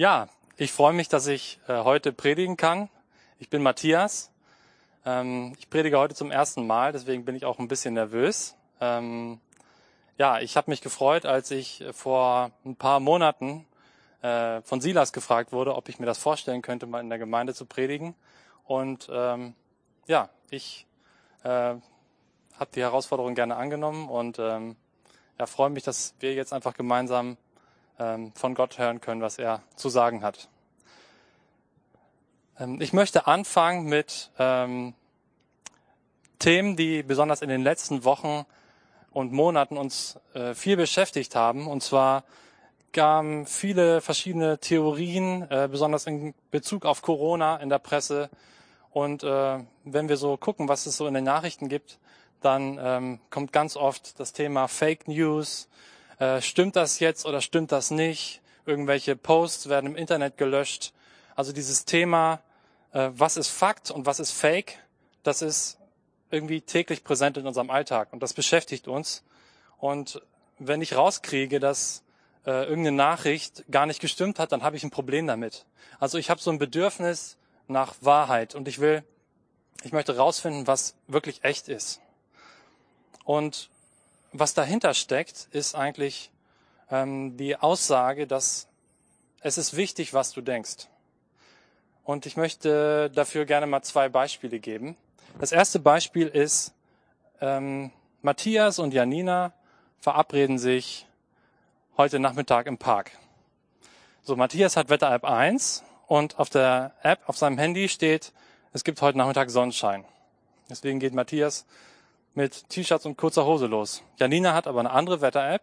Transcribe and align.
Ja, 0.00 0.28
ich 0.56 0.70
freue 0.70 0.92
mich, 0.92 1.08
dass 1.08 1.26
ich 1.26 1.58
äh, 1.66 1.82
heute 1.82 2.12
predigen 2.12 2.56
kann. 2.56 2.88
Ich 3.40 3.50
bin 3.50 3.64
Matthias. 3.64 4.30
Ähm, 5.04 5.56
ich 5.58 5.70
predige 5.70 5.98
heute 5.98 6.14
zum 6.14 6.30
ersten 6.30 6.68
Mal, 6.68 6.92
deswegen 6.92 7.24
bin 7.24 7.34
ich 7.34 7.44
auch 7.44 7.58
ein 7.58 7.66
bisschen 7.66 7.94
nervös. 7.94 8.54
Ähm, 8.80 9.40
ja, 10.16 10.38
ich 10.38 10.56
habe 10.56 10.70
mich 10.70 10.82
gefreut, 10.82 11.26
als 11.26 11.50
ich 11.50 11.84
vor 11.90 12.52
ein 12.64 12.76
paar 12.76 13.00
Monaten 13.00 13.66
äh, 14.22 14.62
von 14.62 14.80
Silas 14.80 15.12
gefragt 15.12 15.50
wurde, 15.50 15.74
ob 15.74 15.88
ich 15.88 15.98
mir 15.98 16.06
das 16.06 16.18
vorstellen 16.18 16.62
könnte, 16.62 16.86
mal 16.86 17.00
in 17.00 17.08
der 17.08 17.18
Gemeinde 17.18 17.52
zu 17.52 17.66
predigen. 17.66 18.14
Und 18.66 19.08
ähm, 19.12 19.54
ja, 20.06 20.28
ich 20.48 20.86
äh, 21.42 21.48
habe 21.48 22.70
die 22.72 22.82
Herausforderung 22.82 23.34
gerne 23.34 23.56
angenommen 23.56 24.08
und 24.08 24.38
ähm, 24.38 24.76
ja, 25.40 25.46
freue 25.46 25.70
mich, 25.70 25.82
dass 25.82 26.14
wir 26.20 26.34
jetzt 26.34 26.52
einfach 26.52 26.74
gemeinsam 26.74 27.36
von 28.34 28.54
Gott 28.54 28.78
hören 28.78 29.00
können, 29.00 29.22
was 29.22 29.38
er 29.38 29.62
zu 29.74 29.88
sagen 29.88 30.22
hat. 30.22 30.48
Ähm, 32.58 32.80
ich 32.80 32.92
möchte 32.92 33.26
anfangen 33.26 33.86
mit 33.86 34.30
ähm, 34.38 34.94
Themen, 36.38 36.76
die 36.76 37.02
besonders 37.02 37.42
in 37.42 37.48
den 37.48 37.62
letzten 37.62 38.04
Wochen 38.04 38.44
und 39.10 39.32
Monaten 39.32 39.76
uns 39.76 40.18
äh, 40.34 40.54
viel 40.54 40.76
beschäftigt 40.76 41.34
haben. 41.34 41.66
Und 41.66 41.82
zwar 41.82 42.24
gaben 42.92 43.46
viele 43.46 44.00
verschiedene 44.00 44.58
Theorien, 44.58 45.48
äh, 45.50 45.68
besonders 45.70 46.06
in 46.06 46.34
Bezug 46.50 46.84
auf 46.84 47.02
Corona 47.02 47.56
in 47.56 47.68
der 47.68 47.78
Presse. 47.78 48.30
Und 48.90 49.22
äh, 49.22 49.58
wenn 49.84 50.08
wir 50.08 50.16
so 50.16 50.36
gucken, 50.36 50.68
was 50.68 50.86
es 50.86 50.96
so 50.96 51.06
in 51.06 51.14
den 51.14 51.24
Nachrichten 51.24 51.68
gibt, 51.68 51.98
dann 52.40 52.78
ähm, 52.80 53.20
kommt 53.30 53.52
ganz 53.52 53.76
oft 53.76 54.18
das 54.20 54.32
Thema 54.32 54.68
Fake 54.68 55.08
News, 55.08 55.68
äh, 56.18 56.40
stimmt 56.40 56.76
das 56.76 56.98
jetzt 56.98 57.26
oder 57.26 57.40
stimmt 57.40 57.72
das 57.72 57.90
nicht? 57.90 58.40
Irgendwelche 58.66 59.16
Posts 59.16 59.68
werden 59.68 59.86
im 59.86 59.96
Internet 59.96 60.36
gelöscht. 60.36 60.92
Also 61.34 61.52
dieses 61.52 61.84
Thema, 61.84 62.42
äh, 62.92 63.10
was 63.12 63.36
ist 63.36 63.48
Fakt 63.48 63.90
und 63.90 64.06
was 64.06 64.20
ist 64.20 64.32
Fake, 64.32 64.78
das 65.22 65.42
ist 65.42 65.78
irgendwie 66.30 66.60
täglich 66.60 67.04
präsent 67.04 67.36
in 67.36 67.46
unserem 67.46 67.70
Alltag 67.70 68.12
und 68.12 68.22
das 68.22 68.34
beschäftigt 68.34 68.88
uns. 68.88 69.22
Und 69.78 70.20
wenn 70.58 70.82
ich 70.82 70.96
rauskriege, 70.96 71.60
dass 71.60 72.02
äh, 72.44 72.64
irgendeine 72.64 72.96
Nachricht 72.96 73.64
gar 73.70 73.86
nicht 73.86 74.00
gestimmt 74.00 74.38
hat, 74.38 74.52
dann 74.52 74.62
habe 74.62 74.76
ich 74.76 74.82
ein 74.82 74.90
Problem 74.90 75.26
damit. 75.26 75.66
Also 76.00 76.18
ich 76.18 76.30
habe 76.30 76.40
so 76.40 76.50
ein 76.50 76.58
Bedürfnis 76.58 77.38
nach 77.68 77.94
Wahrheit 78.00 78.54
und 78.54 78.68
ich 78.68 78.80
will, 78.80 79.04
ich 79.82 79.92
möchte 79.92 80.16
rausfinden, 80.16 80.66
was 80.66 80.94
wirklich 81.06 81.44
echt 81.44 81.68
ist. 81.68 82.00
Und 83.24 83.70
was 84.38 84.54
dahinter 84.54 84.94
steckt, 84.94 85.48
ist 85.52 85.74
eigentlich 85.74 86.30
ähm, 86.90 87.36
die 87.36 87.56
Aussage, 87.56 88.26
dass 88.26 88.68
es 89.40 89.58
ist 89.58 89.76
wichtig, 89.76 90.14
was 90.14 90.32
du 90.32 90.40
denkst. 90.40 90.88
Und 92.04 92.26
ich 92.26 92.36
möchte 92.36 93.10
dafür 93.14 93.44
gerne 93.44 93.66
mal 93.66 93.82
zwei 93.82 94.08
Beispiele 94.08 94.58
geben. 94.58 94.96
Das 95.40 95.52
erste 95.52 95.78
Beispiel 95.78 96.26
ist, 96.26 96.72
ähm, 97.40 97.92
Matthias 98.22 98.78
und 98.78 98.92
Janina 98.94 99.52
verabreden 100.00 100.58
sich 100.58 101.06
heute 101.96 102.18
Nachmittag 102.18 102.66
im 102.66 102.78
Park. 102.78 103.12
So, 104.22 104.36
Matthias 104.36 104.76
hat 104.76 104.88
Wetter-App 104.88 105.24
1 105.24 105.84
und 106.06 106.38
auf 106.38 106.50
der 106.50 106.92
App 107.02 107.20
auf 107.26 107.36
seinem 107.36 107.58
Handy 107.58 107.88
steht, 107.88 108.32
es 108.72 108.84
gibt 108.84 109.00
heute 109.02 109.18
Nachmittag 109.18 109.50
Sonnenschein. 109.50 110.04
Deswegen 110.68 111.00
geht 111.00 111.14
Matthias 111.14 111.66
mit 112.38 112.68
T-Shirts 112.68 113.04
und 113.04 113.16
kurzer 113.16 113.46
Hose 113.46 113.66
los. 113.66 114.04
Janina 114.16 114.54
hat 114.54 114.68
aber 114.68 114.78
eine 114.78 114.92
andere 114.92 115.20
Wetter-App 115.20 115.62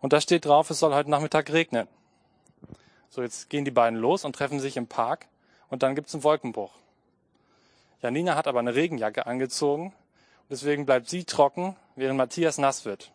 und 0.00 0.12
da 0.12 0.20
steht 0.20 0.44
drauf, 0.44 0.68
es 0.68 0.78
soll 0.78 0.92
heute 0.92 1.08
Nachmittag 1.08 1.50
regnen. 1.50 1.88
So, 3.08 3.22
jetzt 3.22 3.48
gehen 3.48 3.64
die 3.64 3.70
beiden 3.70 3.98
los 3.98 4.26
und 4.26 4.36
treffen 4.36 4.60
sich 4.60 4.76
im 4.76 4.88
Park 4.88 5.26
und 5.70 5.82
dann 5.82 5.94
gibt's 5.94 6.12
einen 6.12 6.22
Wolkenbruch. 6.22 6.72
Janina 8.02 8.34
hat 8.34 8.46
aber 8.46 8.58
eine 8.58 8.74
Regenjacke 8.74 9.24
angezogen 9.24 9.86
und 9.86 10.50
deswegen 10.50 10.84
bleibt 10.84 11.08
sie 11.08 11.24
trocken, 11.24 11.76
während 11.94 12.18
Matthias 12.18 12.58
nass 12.58 12.84
wird. 12.84 13.10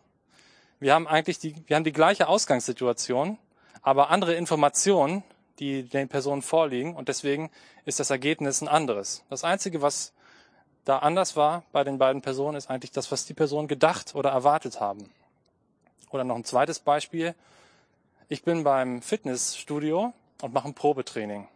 Wir 0.80 0.92
haben 0.92 1.06
eigentlich 1.06 1.38
die, 1.38 1.54
wir 1.68 1.76
haben 1.76 1.84
die 1.84 1.92
gleiche 1.92 2.26
Ausgangssituation, 2.26 3.38
aber 3.82 4.10
andere 4.10 4.34
Informationen, 4.34 5.22
die 5.60 5.84
den 5.84 6.08
Personen 6.08 6.42
vorliegen 6.42 6.96
und 6.96 7.06
deswegen 7.06 7.48
ist 7.84 8.00
das 8.00 8.10
Ergebnis 8.10 8.60
ein 8.60 8.66
anderes. 8.66 9.22
Das 9.30 9.44
Einzige, 9.44 9.82
was 9.82 10.12
da 10.84 10.98
anders 10.98 11.36
war 11.36 11.62
bei 11.72 11.84
den 11.84 11.98
beiden 11.98 12.22
Personen, 12.22 12.56
ist 12.56 12.70
eigentlich 12.70 12.90
das, 12.90 13.12
was 13.12 13.24
die 13.24 13.34
Personen 13.34 13.68
gedacht 13.68 14.14
oder 14.14 14.30
erwartet 14.30 14.80
haben. 14.80 15.10
Oder 16.10 16.24
noch 16.24 16.36
ein 16.36 16.44
zweites 16.44 16.80
Beispiel. 16.80 17.34
Ich 18.28 18.42
bin 18.42 18.64
beim 18.64 19.00
Fitnessstudio 19.02 20.12
und 20.42 20.52
mache 20.52 20.68
ein 20.68 20.74
Probetraining. 20.74 21.48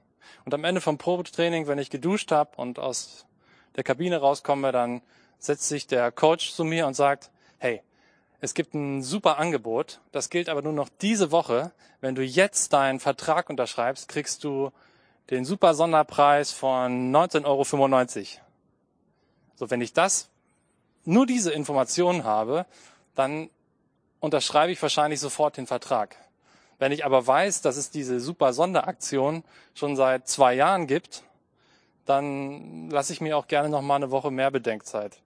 Und 0.45 0.55
am 0.55 0.65
Ende 0.65 0.81
vom 0.81 0.99
Probetraining, 0.99 1.67
wenn 1.67 1.79
ich 1.79 1.91
geduscht 1.91 2.31
habe 2.31 2.51
und 2.57 2.79
aus 2.79 3.27
der 3.75 3.85
Kabine 3.85 4.19
rauskomme, 4.19 4.73
dann 4.73 5.03
setzt 5.39 5.69
sich 5.69 5.87
der 5.87 6.13
Coach 6.13 6.53
zu 6.53 6.65
mir 6.65 6.87
und 6.87 6.95
sagt, 6.95 7.31
hey, 7.59 7.83
es 8.41 8.55
gibt 8.55 8.75
ein 8.75 9.03
super 9.03 9.39
Angebot, 9.39 10.01
das 10.13 10.31
gilt 10.31 10.49
aber 10.49 10.63
nur 10.63 10.73
noch 10.73 10.89
diese 11.01 11.33
Woche. 11.33 11.73
Wenn 12.01 12.15
du 12.15 12.23
jetzt 12.23 12.73
deinen 12.73 13.01
Vertrag 13.01 13.51
unterschreibst, 13.51 14.09
kriegst 14.09 14.45
du 14.45 14.71
den 15.31 15.45
super 15.45 15.75
Sonderpreis 15.75 16.53
von 16.53 17.13
19,95 17.13 17.45
Euro. 17.47 18.46
So, 19.57 19.71
wenn 19.71 19.81
ich 19.81 19.93
das, 19.93 20.29
nur 21.05 21.27
diese 21.27 21.53
Informationen 21.53 22.25
habe, 22.25 22.67
dann 23.15 23.51
unterschreibe 24.21 24.73
ich 24.73 24.81
wahrscheinlich 24.81 25.21
sofort 25.21 25.57
den 25.57 25.67
Vertrag. 25.67 26.17
Wenn 26.79 26.93
ich 26.93 27.05
aber 27.05 27.27
weiß, 27.27 27.63
dass 27.63 27.77
es 27.77 27.91
diese 27.91 28.21
super 28.21 28.53
Sonderaktion 28.53 29.45
schon 29.75 29.97
seit 29.97 30.29
zwei 30.29 30.55
Jahren 30.55 30.87
gibt, 30.87 31.23
dann 32.05 32.91
lasse 32.91 33.13
ich 33.13 33.21
mir 33.21 33.37
auch 33.37 33.49
gerne 33.49 33.69
noch 33.69 33.83
mal 33.83 33.97
eine 33.97 34.11
Woche 34.11 34.31
mehr 34.31 34.51
Bedenkzeit. 34.51 35.21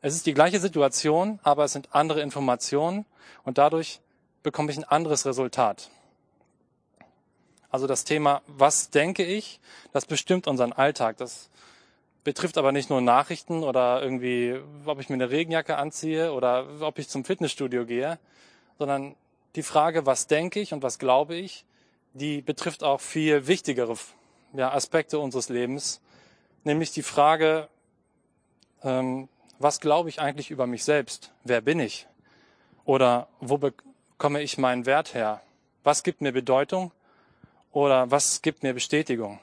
Es 0.00 0.14
ist 0.14 0.26
die 0.26 0.34
gleiche 0.34 0.60
Situation, 0.60 1.38
aber 1.42 1.64
es 1.64 1.72
sind 1.72 1.94
andere 1.94 2.20
Informationen 2.20 3.04
und 3.44 3.58
dadurch 3.58 4.00
bekomme 4.42 4.70
ich 4.70 4.78
ein 4.78 4.84
anderes 4.84 5.26
Resultat. 5.26 5.90
Also 7.70 7.86
das 7.86 8.04
Thema, 8.04 8.42
was 8.46 8.90
denke 8.90 9.24
ich, 9.24 9.60
das 9.92 10.06
bestimmt 10.06 10.46
unseren 10.46 10.72
Alltag. 10.72 11.16
Das 11.18 11.47
betrifft 12.28 12.58
aber 12.58 12.72
nicht 12.72 12.90
nur 12.90 13.00
Nachrichten 13.00 13.62
oder 13.62 14.02
irgendwie, 14.02 14.60
ob 14.84 15.00
ich 15.00 15.08
mir 15.08 15.14
eine 15.14 15.30
Regenjacke 15.30 15.78
anziehe 15.78 16.34
oder 16.34 16.66
ob 16.80 16.98
ich 16.98 17.08
zum 17.08 17.24
Fitnessstudio 17.24 17.86
gehe, 17.86 18.18
sondern 18.78 19.16
die 19.56 19.62
Frage, 19.62 20.04
was 20.04 20.26
denke 20.26 20.60
ich 20.60 20.74
und 20.74 20.82
was 20.82 20.98
glaube 20.98 21.36
ich, 21.36 21.64
die 22.12 22.42
betrifft 22.42 22.84
auch 22.84 23.00
viel 23.00 23.46
wichtigere 23.46 23.96
ja, 24.52 24.70
Aspekte 24.70 25.18
unseres 25.18 25.48
Lebens, 25.48 26.02
nämlich 26.64 26.92
die 26.92 27.02
Frage, 27.02 27.70
ähm, 28.82 29.30
was 29.58 29.80
glaube 29.80 30.10
ich 30.10 30.20
eigentlich 30.20 30.50
über 30.50 30.66
mich 30.66 30.84
selbst? 30.84 31.32
Wer 31.44 31.62
bin 31.62 31.80
ich? 31.80 32.08
Oder 32.84 33.28
wo 33.40 33.56
bekomme 33.56 34.42
ich 34.42 34.58
meinen 34.58 34.84
Wert 34.84 35.14
her? 35.14 35.40
Was 35.82 36.02
gibt 36.02 36.20
mir 36.20 36.32
Bedeutung? 36.32 36.92
Oder 37.72 38.10
was 38.10 38.42
gibt 38.42 38.64
mir 38.64 38.74
Bestätigung? 38.74 39.40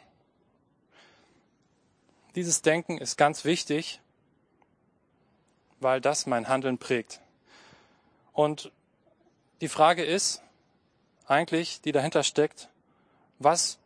Dieses 2.36 2.62
Denken 2.62 2.98
ist 2.98 3.18
ganz 3.18 3.46
wichtig, 3.46 4.02
weil 5.80 6.02
das 6.02 6.26
mein 6.26 6.50
Handeln 6.50 6.78
prägt. 6.78 7.22
Und 8.34 8.72
die 9.62 9.70
Frage 9.70 10.04
ist 10.04 10.42
eigentlich, 11.28 11.80
die 11.82 11.94
dahinter 11.94 12.24
steckt, 12.24 12.70
was 13.40 13.80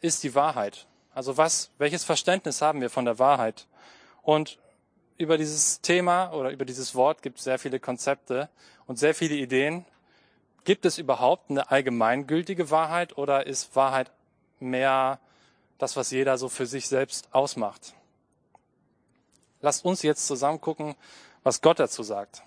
ist 0.00 0.24
die 0.24 0.34
Wahrheit? 0.34 0.86
Also 1.14 1.36
was, 1.36 1.70
welches 1.78 2.02
Verständnis 2.02 2.60
haben 2.60 2.80
wir 2.80 2.90
von 2.90 3.04
der 3.04 3.20
Wahrheit? 3.20 3.68
Und 4.22 4.58
über 5.16 5.38
dieses 5.38 5.80
Thema 5.80 6.32
oder 6.32 6.50
über 6.50 6.64
dieses 6.64 6.96
Wort 6.96 7.22
gibt 7.22 7.38
es 7.38 7.44
sehr 7.44 7.60
viele 7.60 7.78
Konzepte 7.78 8.48
und 8.86 8.98
sehr 8.98 9.14
viele 9.14 9.36
Ideen. 9.36 9.84
Gibt 10.64 10.84
es 10.84 10.98
überhaupt 10.98 11.50
eine 11.50 11.70
allgemeingültige 11.70 12.70
Wahrheit 12.70 13.16
oder 13.16 13.46
ist 13.46 13.76
Wahrheit 13.76 14.10
mehr 14.58 15.20
das, 15.78 15.96
was 15.96 16.10
jeder 16.10 16.38
so 16.38 16.48
für 16.48 16.66
sich 16.66 16.88
selbst 16.88 17.28
ausmacht. 17.32 17.94
Lasst 19.60 19.84
uns 19.84 20.02
jetzt 20.02 20.26
zusammen 20.26 20.60
gucken, 20.60 20.94
was 21.42 21.60
Gott 21.60 21.78
dazu 21.78 22.02
sagt. 22.02 22.42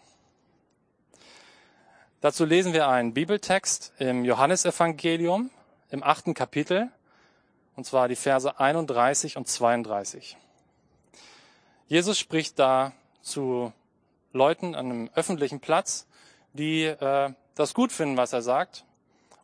Dazu 2.21 2.45
lesen 2.45 2.73
wir 2.73 2.87
einen 2.87 3.13
Bibeltext 3.13 3.93
im 3.99 4.25
Johannesevangelium 4.25 5.51
im 5.89 6.03
achten 6.03 6.33
Kapitel, 6.33 6.91
und 7.75 7.85
zwar 7.85 8.07
die 8.07 8.15
Verse 8.15 8.59
31 8.59 9.37
und 9.37 9.47
32. 9.47 10.35
Jesus 11.87 12.17
spricht 12.17 12.57
da 12.57 12.91
zu 13.21 13.71
Leuten 14.33 14.75
an 14.75 14.91
einem 14.91 15.09
öffentlichen 15.13 15.59
Platz, 15.59 16.07
die 16.53 16.85
äh, 16.85 17.33
das 17.55 17.73
gut 17.73 17.91
finden, 17.91 18.17
was 18.17 18.33
er 18.33 18.41
sagt 18.41 18.83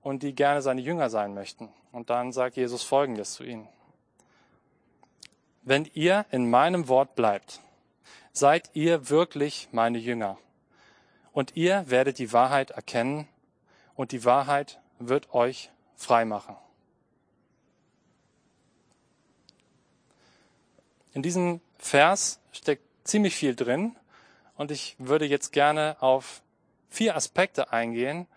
und 0.01 0.23
die 0.23 0.33
gerne 0.33 0.61
seine 0.61 0.81
Jünger 0.81 1.09
sein 1.09 1.33
möchten. 1.33 1.69
Und 1.91 2.09
dann 2.09 2.31
sagt 2.31 2.57
Jesus 2.57 2.83
Folgendes 2.83 3.33
zu 3.33 3.43
ihnen 3.43 3.67
wenn 5.63 5.89
ihr 5.93 6.25
in 6.31 6.49
meinem 6.49 6.87
Wort 6.87 7.15
bleibt, 7.15 7.59
seid 8.31 8.69
ihr 8.73 9.09
wirklich 9.09 9.69
meine 9.71 9.97
Jünger. 9.97 10.37
Und 11.31 11.55
ihr 11.55 11.89
werdet 11.89 12.19
die 12.19 12.31
Wahrheit 12.31 12.71
erkennen 12.71 13.27
und 13.95 14.11
die 14.11 14.25
Wahrheit 14.25 14.79
wird 14.99 15.33
euch 15.33 15.71
frei 15.95 16.25
machen. 16.25 16.55
In 21.13 21.21
diesem 21.21 21.61
Vers 21.77 22.39
steckt 22.51 22.83
ziemlich 23.03 23.35
viel 23.35 23.55
drin 23.55 23.95
und 24.55 24.71
ich 24.71 24.95
würde 24.97 25.25
jetzt 25.25 25.51
gerne 25.51 25.97
auf 25.99 26.41
vier 26.89 27.15
Aspekte 27.15 27.71
eingehen 27.71 28.27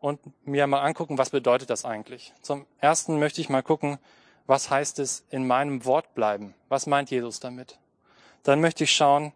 und 0.00 0.20
mir 0.46 0.66
mal 0.66 0.82
angucken, 0.82 1.16
was 1.16 1.30
bedeutet 1.30 1.70
das 1.70 1.84
eigentlich. 1.84 2.34
Zum 2.42 2.66
ersten 2.78 3.18
möchte 3.18 3.40
ich 3.40 3.48
mal 3.48 3.62
gucken, 3.62 3.98
was 4.46 4.70
heißt 4.70 4.98
es 4.98 5.24
in 5.30 5.46
meinem 5.46 5.84
Wort 5.84 6.14
bleiben? 6.14 6.54
Was 6.68 6.86
meint 6.86 7.10
Jesus 7.10 7.40
damit? 7.40 7.78
Dann 8.42 8.60
möchte 8.60 8.84
ich 8.84 8.92
schauen, 8.92 9.32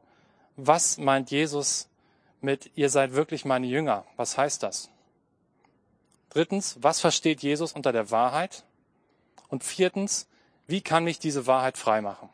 was 0.57 0.99
meint 0.99 1.31
Jesus 1.31 1.89
mit 2.41 2.71
ihr 2.75 2.91
seid 2.91 3.15
wirklich 3.15 3.45
meine 3.45 3.67
Jünger? 3.67 4.05
Was 4.17 4.37
heißt 4.37 4.63
das? 4.63 4.91
Drittens, 6.31 6.77
was 6.81 7.01
versteht 7.01 7.43
Jesus 7.43 7.73
unter 7.73 7.93
der 7.93 8.11
Wahrheit? 8.11 8.65
Und 9.49 9.65
viertens, 9.65 10.29
wie 10.67 10.83
kann 10.83 11.05
mich 11.05 11.19
diese 11.19 11.47
Wahrheit 11.47 11.79
freimachen? 11.79 12.29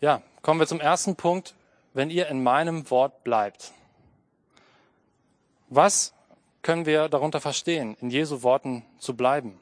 Ja, 0.00 0.22
kommen 0.42 0.60
wir 0.60 0.66
zum 0.66 0.80
ersten 0.80 1.16
Punkt, 1.16 1.54
wenn 1.92 2.10
ihr 2.10 2.28
in 2.28 2.42
meinem 2.42 2.90
Wort 2.90 3.24
bleibt. 3.24 3.72
Was 5.68 6.13
können 6.64 6.84
wir 6.84 7.08
darunter 7.08 7.40
verstehen, 7.40 7.96
in 8.00 8.10
Jesu 8.10 8.42
Worten 8.42 8.84
zu 8.98 9.14
bleiben? 9.14 9.60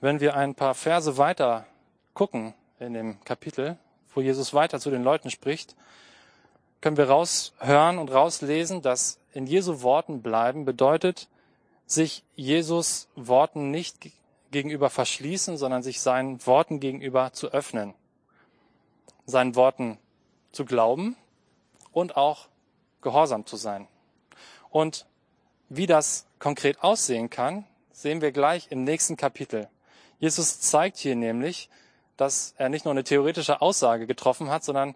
Wenn 0.00 0.20
wir 0.20 0.34
ein 0.34 0.54
paar 0.54 0.74
Verse 0.74 1.18
weiter 1.18 1.66
gucken 2.14 2.54
in 2.80 2.94
dem 2.94 3.22
Kapitel, 3.24 3.76
wo 4.14 4.22
Jesus 4.22 4.54
weiter 4.54 4.80
zu 4.80 4.90
den 4.90 5.04
Leuten 5.04 5.28
spricht, 5.28 5.76
können 6.80 6.96
wir 6.96 7.10
raushören 7.10 7.98
und 7.98 8.10
rauslesen, 8.10 8.80
dass 8.80 9.18
in 9.34 9.46
Jesu 9.46 9.82
Worten 9.82 10.22
bleiben 10.22 10.64
bedeutet, 10.64 11.28
sich 11.84 12.24
Jesus 12.34 13.08
Worten 13.14 13.70
nicht 13.70 14.10
gegenüber 14.50 14.88
verschließen, 14.88 15.58
sondern 15.58 15.82
sich 15.82 16.00
seinen 16.00 16.46
Worten 16.46 16.80
gegenüber 16.80 17.34
zu 17.34 17.48
öffnen 17.52 17.92
seinen 19.26 19.56
Worten 19.56 19.98
zu 20.52 20.64
glauben 20.64 21.16
und 21.92 22.16
auch 22.16 22.48
gehorsam 23.02 23.44
zu 23.44 23.56
sein. 23.56 23.88
Und 24.70 25.06
wie 25.68 25.86
das 25.86 26.26
konkret 26.38 26.82
aussehen 26.82 27.30
kann, 27.30 27.64
sehen 27.92 28.20
wir 28.20 28.32
gleich 28.32 28.68
im 28.70 28.84
nächsten 28.84 29.16
Kapitel. 29.16 29.68
Jesus 30.18 30.60
zeigt 30.60 30.96
hier 30.96 31.16
nämlich, 31.16 31.68
dass 32.16 32.54
er 32.56 32.68
nicht 32.68 32.84
nur 32.84 32.92
eine 32.92 33.04
theoretische 33.04 33.60
Aussage 33.60 34.06
getroffen 34.06 34.48
hat, 34.48 34.64
sondern 34.64 34.94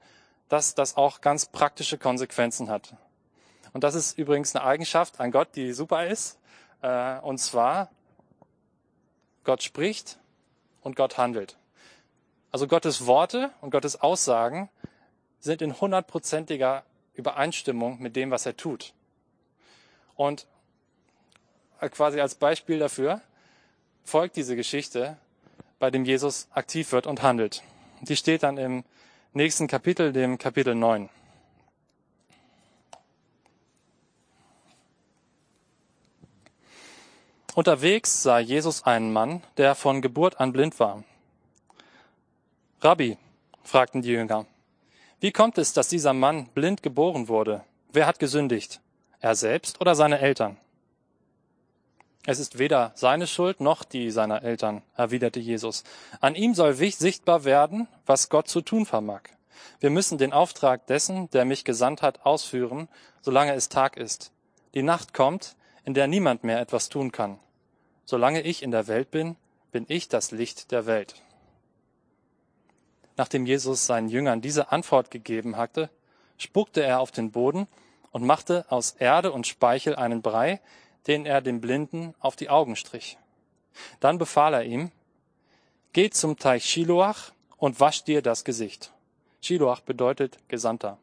dass 0.48 0.74
das 0.74 0.96
auch 0.96 1.20
ganz 1.20 1.46
praktische 1.46 1.98
Konsequenzen 1.98 2.70
hat. 2.70 2.94
Und 3.72 3.84
das 3.84 3.94
ist 3.94 4.18
übrigens 4.18 4.54
eine 4.54 4.64
Eigenschaft 4.64 5.20
an 5.20 5.30
Gott, 5.30 5.48
die 5.54 5.72
super 5.72 6.06
ist. 6.06 6.38
Äh, 6.82 7.18
und 7.20 7.38
zwar, 7.38 7.90
Gott 9.44 9.62
spricht 9.62 10.18
und 10.82 10.96
Gott 10.96 11.18
handelt. 11.18 11.56
Also 12.52 12.66
Gottes 12.66 13.06
Worte 13.06 13.50
und 13.60 13.70
Gottes 13.70 14.00
Aussagen 14.00 14.70
sind 15.38 15.62
in 15.62 15.80
hundertprozentiger 15.80 16.84
Übereinstimmung 17.14 18.00
mit 18.00 18.16
dem, 18.16 18.30
was 18.30 18.44
er 18.44 18.56
tut. 18.56 18.92
Und 20.16 20.46
quasi 21.88 22.20
als 22.20 22.34
Beispiel 22.34 22.78
dafür 22.78 23.20
folgt 24.04 24.36
diese 24.36 24.56
Geschichte, 24.56 25.16
bei 25.78 25.90
dem 25.90 26.04
Jesus 26.04 26.48
aktiv 26.52 26.92
wird 26.92 27.06
und 27.06 27.22
handelt. 27.22 27.62
Die 28.02 28.16
steht 28.16 28.42
dann 28.42 28.58
im 28.58 28.84
nächsten 29.32 29.66
Kapitel, 29.66 30.12
dem 30.12 30.38
Kapitel 30.38 30.74
9. 30.74 31.08
Unterwegs 37.54 38.22
sah 38.22 38.38
Jesus 38.38 38.84
einen 38.84 39.12
Mann, 39.12 39.42
der 39.56 39.74
von 39.74 40.02
Geburt 40.02 40.40
an 40.40 40.52
blind 40.52 40.78
war. 40.78 41.02
Rabbi, 42.80 43.18
fragten 43.62 44.02
die 44.02 44.10
Jünger, 44.10 44.46
wie 45.20 45.32
kommt 45.32 45.58
es, 45.58 45.72
dass 45.72 45.88
dieser 45.88 46.14
Mann 46.14 46.46
blind 46.54 46.82
geboren 46.82 47.28
wurde? 47.28 47.62
Wer 47.92 48.06
hat 48.06 48.18
gesündigt? 48.18 48.80
Er 49.20 49.34
selbst 49.34 49.80
oder 49.80 49.94
seine 49.94 50.20
Eltern? 50.20 50.56
Es 52.26 52.38
ist 52.38 52.58
weder 52.58 52.92
seine 52.94 53.26
Schuld 53.26 53.60
noch 53.60 53.82
die 53.82 54.10
seiner 54.10 54.42
Eltern, 54.42 54.82
erwiderte 54.94 55.40
Jesus. 55.40 55.84
An 56.20 56.34
ihm 56.34 56.54
soll 56.54 56.74
sichtbar 56.74 57.44
werden, 57.44 57.88
was 58.04 58.28
Gott 58.28 58.48
zu 58.48 58.60
tun 58.60 58.84
vermag. 58.84 59.22
Wir 59.80 59.90
müssen 59.90 60.18
den 60.18 60.32
Auftrag 60.32 60.86
dessen, 60.86 61.30
der 61.30 61.44
mich 61.46 61.64
gesandt 61.64 62.02
hat, 62.02 62.26
ausführen, 62.26 62.88
solange 63.22 63.54
es 63.54 63.70
Tag 63.70 63.96
ist. 63.96 64.32
Die 64.74 64.82
Nacht 64.82 65.14
kommt, 65.14 65.56
in 65.84 65.94
der 65.94 66.06
niemand 66.06 66.44
mehr 66.44 66.60
etwas 66.60 66.90
tun 66.90 67.10
kann. 67.10 67.38
Solange 68.04 68.42
ich 68.42 68.62
in 68.62 68.70
der 68.70 68.86
Welt 68.86 69.10
bin, 69.10 69.36
bin 69.72 69.86
ich 69.88 70.08
das 70.08 70.30
Licht 70.30 70.72
der 70.72 70.86
Welt. 70.86 71.14
Nachdem 73.16 73.46
Jesus 73.46 73.86
seinen 73.86 74.08
Jüngern 74.08 74.40
diese 74.40 74.72
Antwort 74.72 75.10
gegeben 75.10 75.56
hatte, 75.56 75.90
spuckte 76.36 76.82
er 76.82 77.00
auf 77.00 77.10
den 77.10 77.30
Boden 77.30 77.66
und 78.12 78.24
machte 78.24 78.66
aus 78.68 78.92
Erde 78.92 79.32
und 79.32 79.46
Speichel 79.46 79.96
einen 79.96 80.22
Brei, 80.22 80.60
den 81.06 81.26
er 81.26 81.40
dem 81.40 81.60
Blinden 81.60 82.14
auf 82.20 82.36
die 82.36 82.50
Augen 82.50 82.76
strich. 82.76 83.18
Dann 84.00 84.18
befahl 84.18 84.54
er 84.54 84.64
ihm, 84.64 84.90
Geh 85.92 86.08
zum 86.10 86.38
Teich 86.38 86.64
Shiloach 86.66 87.32
und 87.56 87.80
wasch 87.80 88.04
dir 88.04 88.22
das 88.22 88.44
Gesicht. 88.44 88.92
Shiloach 89.42 89.80
bedeutet 89.80 90.38
Gesandter. 90.48 90.98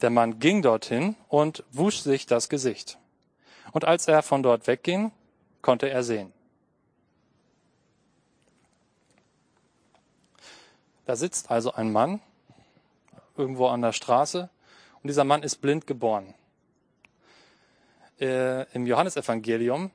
Der 0.00 0.08
Mann 0.08 0.38
ging 0.38 0.62
dorthin 0.62 1.14
und 1.28 1.62
wusch 1.72 1.98
sich 1.98 2.24
das 2.24 2.48
Gesicht. 2.48 2.98
Und 3.72 3.84
als 3.84 4.08
er 4.08 4.22
von 4.22 4.42
dort 4.42 4.66
wegging, 4.66 5.12
konnte 5.60 5.90
er 5.90 6.02
sehen. 6.02 6.32
Da 11.04 11.16
sitzt 11.16 11.50
also 11.50 11.72
ein 11.72 11.92
Mann 11.92 12.20
irgendwo 13.36 13.66
an 13.68 13.82
der 13.82 13.92
Straße 13.92 14.48
und 15.02 15.08
dieser 15.08 15.24
Mann 15.24 15.42
ist 15.42 15.56
blind 15.56 15.86
geboren. 15.86 16.34
Äh, 18.20 18.62
Im 18.72 18.86
Johannesevangelium 18.86 19.90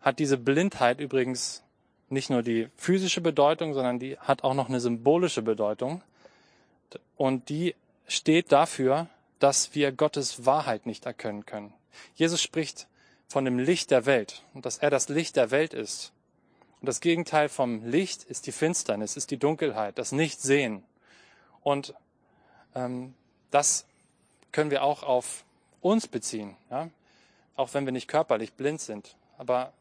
hat 0.00 0.18
diese 0.18 0.38
Blindheit 0.38 1.00
übrigens 1.00 1.62
nicht 2.08 2.30
nur 2.30 2.42
die 2.42 2.68
physische 2.76 3.20
Bedeutung, 3.20 3.74
sondern 3.74 3.98
die 3.98 4.18
hat 4.18 4.44
auch 4.44 4.54
noch 4.54 4.68
eine 4.68 4.80
symbolische 4.80 5.42
Bedeutung. 5.42 6.02
Und 7.16 7.48
die 7.48 7.74
steht 8.06 8.50
dafür, 8.50 9.08
dass 9.38 9.74
wir 9.74 9.92
Gottes 9.92 10.46
Wahrheit 10.46 10.86
nicht 10.86 11.06
erkennen 11.06 11.46
können. 11.46 11.74
Jesus 12.14 12.42
spricht 12.42 12.88
von 13.28 13.44
dem 13.44 13.58
Licht 13.58 13.90
der 13.90 14.06
Welt 14.06 14.42
und 14.54 14.64
dass 14.64 14.78
er 14.78 14.90
das 14.90 15.08
Licht 15.08 15.36
der 15.36 15.50
Welt 15.50 15.74
ist. 15.74 16.12
Und 16.80 16.86
das 16.86 17.00
Gegenteil 17.00 17.48
vom 17.48 17.84
Licht 17.84 18.24
ist 18.24 18.46
die 18.46 18.52
Finsternis, 18.52 19.16
ist 19.16 19.30
die 19.30 19.36
Dunkelheit, 19.36 19.98
das 19.98 20.12
Nichtsehen. 20.12 20.84
Und 21.60 21.94
ähm, 22.74 23.14
das 23.50 23.86
können 24.52 24.70
wir 24.70 24.82
auch 24.82 25.02
auf 25.02 25.44
uns 25.80 26.06
beziehen, 26.06 26.56
ja? 26.70 26.88
Auch 27.58 27.74
wenn 27.74 27.84
wir 27.84 27.92
nicht 27.92 28.08
körperlich 28.08 28.54
blind 28.54 28.80
sind, 28.80 29.16
aber 29.36 29.72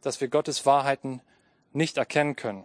dass 0.00 0.20
wir 0.20 0.28
Gottes 0.28 0.64
Wahrheiten 0.64 1.20
nicht 1.72 1.96
erkennen 1.96 2.36
können. 2.36 2.64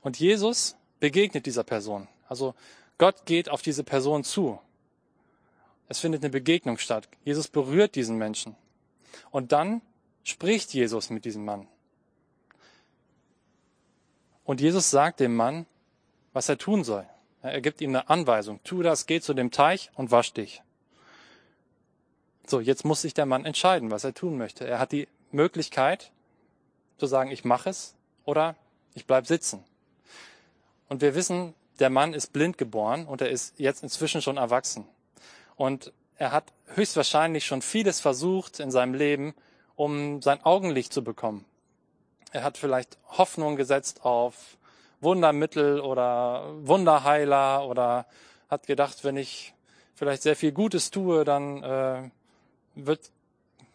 Und 0.00 0.18
Jesus 0.18 0.76
begegnet 0.98 1.46
dieser 1.46 1.62
Person. 1.62 2.08
Also 2.28 2.54
Gott 2.98 3.26
geht 3.26 3.48
auf 3.48 3.62
diese 3.62 3.84
Person 3.84 4.24
zu. 4.24 4.58
Es 5.88 6.00
findet 6.00 6.22
eine 6.22 6.30
Begegnung 6.30 6.78
statt. 6.78 7.08
Jesus 7.24 7.48
berührt 7.48 7.94
diesen 7.94 8.16
Menschen. 8.16 8.56
Und 9.30 9.52
dann 9.52 9.82
spricht 10.24 10.72
Jesus 10.72 11.10
mit 11.10 11.24
diesem 11.24 11.44
Mann. 11.44 11.68
Und 14.44 14.60
Jesus 14.60 14.90
sagt 14.90 15.20
dem 15.20 15.36
Mann, 15.36 15.66
was 16.32 16.48
er 16.48 16.58
tun 16.58 16.82
soll. 16.82 17.06
Er 17.42 17.60
gibt 17.60 17.80
ihm 17.80 17.90
eine 17.90 18.08
Anweisung. 18.08 18.60
Tu 18.64 18.82
das, 18.82 19.06
geh 19.06 19.20
zu 19.20 19.34
dem 19.34 19.50
Teich 19.50 19.90
und 19.94 20.10
wasch 20.10 20.32
dich. 20.32 20.62
So, 22.46 22.60
jetzt 22.60 22.84
muss 22.84 23.02
sich 23.02 23.14
der 23.14 23.26
Mann 23.26 23.44
entscheiden, 23.44 23.90
was 23.90 24.04
er 24.04 24.14
tun 24.14 24.36
möchte. 24.36 24.66
Er 24.66 24.78
hat 24.78 24.92
die 24.92 25.08
Möglichkeit 25.30 26.10
zu 26.98 27.06
sagen, 27.06 27.30
ich 27.30 27.44
mache 27.44 27.70
es 27.70 27.94
oder 28.24 28.56
ich 28.94 29.06
bleib 29.06 29.26
sitzen. 29.26 29.64
Und 30.88 31.00
wir 31.00 31.14
wissen, 31.14 31.54
der 31.78 31.90
Mann 31.90 32.14
ist 32.14 32.32
blind 32.32 32.58
geboren 32.58 33.06
und 33.06 33.20
er 33.20 33.30
ist 33.30 33.58
jetzt 33.58 33.82
inzwischen 33.82 34.22
schon 34.22 34.36
erwachsen. 34.36 34.86
Und 35.56 35.92
er 36.16 36.32
hat 36.32 36.52
höchstwahrscheinlich 36.74 37.46
schon 37.46 37.62
vieles 37.62 38.00
versucht 38.00 38.60
in 38.60 38.70
seinem 38.70 38.94
Leben, 38.94 39.34
um 39.74 40.20
sein 40.22 40.44
Augenlicht 40.44 40.92
zu 40.92 41.02
bekommen. 41.02 41.44
Er 42.30 42.44
hat 42.44 42.58
vielleicht 42.58 42.98
Hoffnung 43.08 43.56
gesetzt 43.56 44.04
auf 44.04 44.56
Wundermittel 45.00 45.80
oder 45.80 46.54
Wunderheiler 46.60 47.66
oder 47.66 48.06
hat 48.48 48.66
gedacht, 48.66 49.04
wenn 49.04 49.16
ich 49.16 49.54
vielleicht 49.94 50.22
sehr 50.22 50.36
viel 50.36 50.52
Gutes 50.52 50.90
tue, 50.90 51.24
dann 51.24 51.62
äh, 51.62 52.10
wird, 52.74 53.10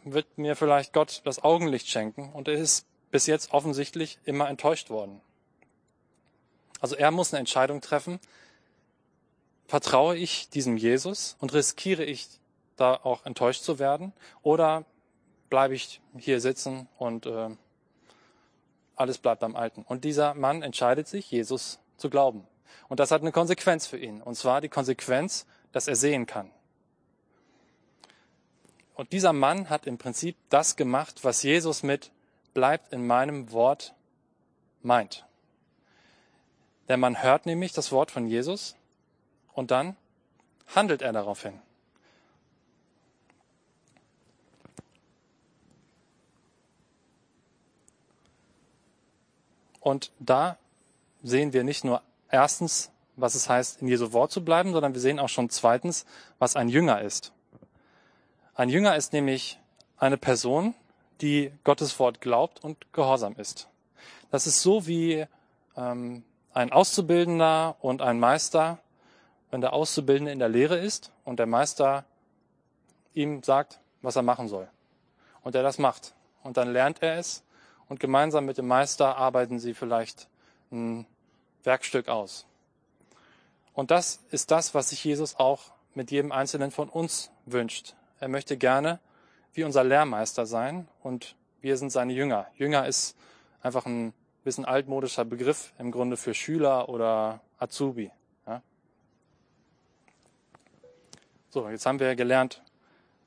wird 0.03 0.37
mir 0.37 0.55
vielleicht 0.55 0.93
Gott 0.93 1.21
das 1.25 1.43
Augenlicht 1.43 1.87
schenken. 1.87 2.31
Und 2.33 2.47
er 2.47 2.55
ist 2.55 2.85
bis 3.11 3.25
jetzt 3.25 3.53
offensichtlich 3.53 4.19
immer 4.25 4.49
enttäuscht 4.49 4.89
worden. 4.89 5.21
Also 6.79 6.95
er 6.95 7.11
muss 7.11 7.33
eine 7.33 7.39
Entscheidung 7.39 7.81
treffen. 7.81 8.19
Vertraue 9.67 10.15
ich 10.15 10.49
diesem 10.49 10.77
Jesus 10.77 11.35
und 11.39 11.53
riskiere 11.53 12.03
ich 12.03 12.27
da 12.75 12.93
auch 12.93 13.25
enttäuscht 13.25 13.63
zu 13.63 13.79
werden? 13.79 14.13
Oder 14.43 14.85
bleibe 15.49 15.73
ich 15.73 16.01
hier 16.17 16.39
sitzen 16.39 16.87
und 16.97 17.25
äh, 17.25 17.49
alles 18.95 19.17
bleibt 19.17 19.41
beim 19.41 19.55
Alten. 19.55 19.83
Und 19.83 20.03
dieser 20.03 20.33
Mann 20.33 20.63
entscheidet 20.63 21.07
sich, 21.07 21.29
Jesus 21.31 21.79
zu 21.97 22.09
glauben. 22.09 22.45
Und 22.87 22.99
das 22.99 23.11
hat 23.11 23.21
eine 23.21 23.31
Konsequenz 23.31 23.87
für 23.87 23.97
ihn. 23.97 24.21
Und 24.21 24.35
zwar 24.35 24.61
die 24.61 24.69
Konsequenz, 24.69 25.45
dass 25.71 25.87
er 25.87 25.95
sehen 25.95 26.25
kann. 26.25 26.51
Und 28.97 29.11
dieser 29.11 29.31
Mann 29.31 29.69
hat 29.69 29.85
im 29.85 29.99
Prinzip 29.99 30.35
das 30.49 30.75
gemacht, 30.75 31.23
was 31.23 31.43
Jesus 31.43 31.83
mit 31.83 32.11
bleibt 32.55 32.91
in 32.91 33.05
meinem 33.05 33.51
Wort 33.51 33.93
meint. 34.81 35.27
Der 36.87 36.97
Mann 36.97 37.21
hört 37.21 37.45
nämlich 37.45 37.73
das 37.73 37.91
Wort 37.91 38.09
von 38.09 38.25
Jesus 38.25 38.75
und 39.53 39.69
dann 39.69 39.95
handelt 40.75 41.03
er 41.03 41.13
daraufhin. 41.13 41.61
Und 49.79 50.11
da 50.17 50.57
sehen 51.21 51.53
wir 51.53 51.63
nicht 51.63 51.83
nur 51.83 52.01
erstens, 52.29 52.91
was 53.15 53.35
es 53.35 53.47
heißt, 53.47 53.83
in 53.83 53.89
Jesu 53.89 54.11
Wort 54.11 54.31
zu 54.31 54.43
bleiben, 54.43 54.71
sondern 54.71 54.95
wir 54.95 55.01
sehen 55.01 55.19
auch 55.19 55.29
schon 55.29 55.51
zweitens, 55.51 56.07
was 56.39 56.55
ein 56.55 56.67
Jünger 56.67 57.01
ist. 57.01 57.31
Ein 58.57 58.69
Jünger 58.69 58.95
ist 58.95 59.13
nämlich 59.13 59.59
eine 59.97 60.17
Person, 60.17 60.73
die 61.21 61.51
Gottes 61.63 61.99
Wort 61.99 62.21
glaubt 62.21 62.63
und 62.63 62.91
gehorsam 62.91 63.35
ist. 63.35 63.69
Das 64.31 64.47
ist 64.47 64.63
so 64.63 64.87
wie 64.87 65.27
ähm, 65.75 66.23
ein 66.55 66.71
Auszubildender 66.71 67.75
und 67.81 68.01
ein 68.01 68.19
Meister, 68.19 68.79
wenn 69.51 69.61
der 69.61 69.73
Auszubildende 69.73 70.31
in 70.31 70.39
der 70.39 70.49
Lehre 70.49 70.75
ist 70.75 71.11
und 71.23 71.37
der 71.37 71.45
Meister 71.45 72.03
ihm 73.13 73.43
sagt, 73.43 73.79
was 74.01 74.15
er 74.15 74.23
machen 74.23 74.47
soll. 74.47 74.67
Und 75.43 75.53
er 75.53 75.61
das 75.61 75.77
macht. 75.77 76.15
Und 76.41 76.57
dann 76.57 76.73
lernt 76.73 77.03
er 77.03 77.19
es 77.19 77.43
und 77.89 77.99
gemeinsam 77.99 78.45
mit 78.45 78.57
dem 78.57 78.67
Meister 78.67 79.17
arbeiten 79.17 79.59
sie 79.59 79.75
vielleicht 79.75 80.29
ein 80.71 81.05
Werkstück 81.63 82.07
aus. 82.07 82.47
Und 83.75 83.91
das 83.91 84.23
ist 84.31 84.49
das, 84.49 84.73
was 84.73 84.89
sich 84.89 85.03
Jesus 85.03 85.35
auch 85.35 85.73
mit 85.93 86.09
jedem 86.09 86.31
Einzelnen 86.31 86.71
von 86.71 86.89
uns 86.89 87.29
wünscht. 87.45 87.93
Er 88.19 88.27
möchte 88.27 88.57
gerne 88.57 88.99
wie 89.53 89.63
unser 89.63 89.83
Lehrmeister 89.83 90.45
sein 90.45 90.87
und 91.01 91.35
wir 91.61 91.77
sind 91.77 91.91
seine 91.91 92.13
Jünger. 92.13 92.47
Jünger 92.55 92.87
ist 92.87 93.15
einfach 93.61 93.85
ein 93.85 94.13
bisschen 94.43 94.65
altmodischer 94.65 95.25
Begriff 95.25 95.73
im 95.77 95.91
Grunde 95.91 96.17
für 96.17 96.33
Schüler 96.33 96.89
oder 96.89 97.41
Azubi. 97.57 98.11
Ja? 98.45 98.61
So, 101.49 101.69
jetzt 101.69 101.85
haben 101.85 101.99
wir 101.99 102.15
gelernt, 102.15 102.61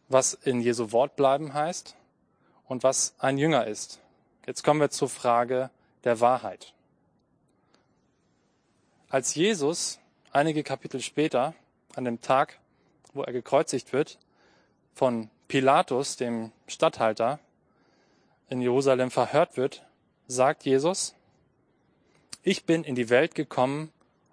was 0.09 0.35
in 0.35 0.61
Jesu 0.61 0.92
Wort 0.92 1.16
bleiben 1.16 1.52
heißt 1.54 1.97
und 2.66 2.82
was 2.82 3.14
ein 3.18 3.38
Jünger 3.38 3.66
ist. 3.66 4.00
Jetzt 4.47 4.64
kommen 4.64 4.80
wir 4.80 4.90
zur 4.90 5.09
Frage 5.09 5.70
der 6.04 6.20
Wahrheit. 6.20 6.75
Als 9.09 9.35
Jesus 9.35 9.99
einige 10.32 10.62
Kapitel 10.62 11.00
später, 11.00 11.54
an 11.94 12.04
dem 12.04 12.20
Tag, 12.20 12.59
wo 13.12 13.23
er 13.23 13.32
gekreuzigt 13.32 13.92
wird, 13.92 14.18
von 14.94 15.30
Pilatus, 15.49 16.16
dem 16.16 16.52
Statthalter, 16.66 17.38
in 18.49 18.61
Jerusalem 18.61 19.11
verhört 19.11 19.56
wird, 19.56 19.87
sagt 20.26 20.64
Jesus, 20.64 21.14
ich 22.42 22.64
bin 22.64 22.85
in 22.85 22.94
die 22.94 23.11
Welt 23.11 23.35
gekommen, 23.35 23.92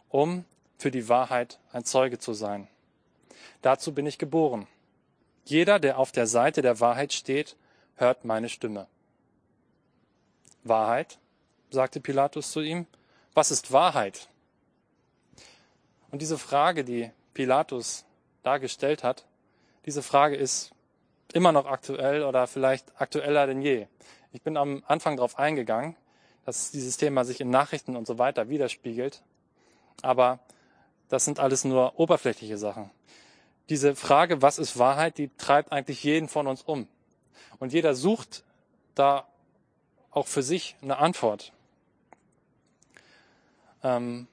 um 0.10 0.46
für 0.78 0.92
die 0.92 1.10
Wahrheit 1.10 1.60
ein 1.72 1.84
Zeuge 1.84 2.20
zu 2.20 2.34
sein. 2.34 2.68
Dazu 3.62 3.94
bin 3.94 4.06
ich 4.06 4.18
geboren. 4.18 4.68
Jeder, 5.46 5.80
der 5.80 5.98
auf 5.98 6.12
der 6.12 6.28
Seite 6.28 6.62
der 6.62 6.80
Wahrheit 6.80 7.14
steht, 7.14 7.56
hört 7.96 8.26
meine 8.26 8.50
Stimme. 8.50 8.88
Wahrheit? 10.64 11.20
sagte 11.70 12.00
Pilatus 12.00 12.52
zu 12.52 12.62
ihm. 12.62 12.86
Was 13.34 13.52
ist 13.52 13.72
Wahrheit? 13.72 14.30
Und 16.12 16.22
diese 16.22 16.38
Frage, 16.38 16.84
die 16.84 17.12
Pilatus 17.34 18.06
dargestellt 18.42 19.04
hat, 19.04 19.26
diese 19.88 20.04
Frage 20.04 20.36
ist 20.36 20.72
immer 21.32 21.54
noch 21.54 21.66
aktuell 21.66 22.24
oder 22.24 22.46
vielleicht 22.46 23.00
aktueller 23.00 23.48
denn 23.48 23.62
je. 23.62 23.88
Ich 24.34 24.42
bin 24.42 24.58
am 24.58 24.84
Anfang 24.86 25.16
darauf 25.16 25.40
eingegangen, 25.40 25.96
dass 26.46 26.72
dieses 26.72 26.98
Thema 26.98 27.24
sich 27.24 27.40
in 27.40 27.50
Nachrichten 27.50 27.96
und 27.96 28.06
so 28.06 28.18
weiter 28.20 28.50
widerspiegelt. 28.50 29.24
Aber 30.02 30.40
das 31.08 31.24
sind 31.24 31.40
alles 31.40 31.64
nur 31.64 31.98
oberflächliche 31.98 32.58
Sachen. 32.58 32.92
Diese 33.70 33.96
Frage, 33.96 34.42
was 34.42 34.60
ist 34.60 34.78
Wahrheit, 34.78 35.18
die 35.18 35.30
treibt 35.38 35.72
eigentlich 35.72 36.04
jeden 36.04 36.28
von 36.28 36.48
uns 36.48 36.64
um. 36.64 36.90
Und 37.60 37.72
jeder 37.72 37.96
sucht 37.96 38.44
da 38.94 39.26
auch 40.12 40.28
für 40.28 40.44
sich 40.44 40.76
eine 40.82 40.98
Antwort. 40.98 41.54
Ähm, 43.84 44.28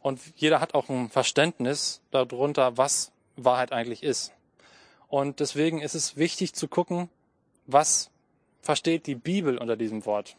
und 0.00 0.20
jeder 0.36 0.60
hat 0.60 0.74
auch 0.74 0.90
ein 0.90 1.08
Verständnis 1.08 2.02
darunter, 2.10 2.76
was 2.76 3.10
Wahrheit 3.36 3.72
eigentlich 3.72 4.02
ist. 4.02 4.32
Und 5.08 5.40
deswegen 5.40 5.80
ist 5.80 5.94
es 5.94 6.16
wichtig 6.16 6.54
zu 6.54 6.68
gucken, 6.68 7.08
was 7.66 8.10
versteht 8.60 9.06
die 9.06 9.14
Bibel 9.14 9.58
unter 9.58 9.76
diesem 9.76 10.04
Wort. 10.06 10.36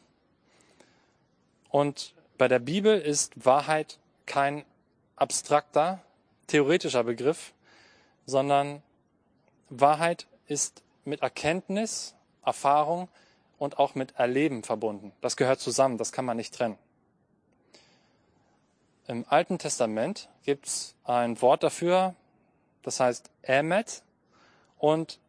Und 1.70 2.14
bei 2.38 2.48
der 2.48 2.60
Bibel 2.60 3.00
ist 3.00 3.34
Wahrheit 3.46 4.00
kein 4.26 4.66
abstrakter, 5.16 6.02
theoretischer 6.48 7.04
Begriff, 7.04 7.54
sondern 8.26 8.82
Wahrheit 9.70 10.28
ist 10.48 10.84
mit 11.06 11.22
Erkenntnis, 11.22 12.16
Erfahrung, 12.44 13.10
und 13.58 13.80
auch 13.80 13.96
mit 13.96 14.16
Erleben 14.16 14.64
verbunden. 14.64 15.12
Das 15.22 15.36
gehört 15.36 15.60
zusammen, 15.60 15.98
das 15.98 16.12
kann 16.12 16.26
man 16.26 16.38
nicht 16.38 16.54
trennen. 16.54 16.78
Im 19.08 19.26
Alten 19.30 19.58
Testament 19.58 20.30
gibt 20.44 20.68
es 20.68 20.96
ein 21.06 21.42
Wort 21.42 21.64
dafür, 21.64 22.14
das 22.84 23.00
heißt 23.00 23.30
Emet. 23.42 24.04
Und 24.78 25.20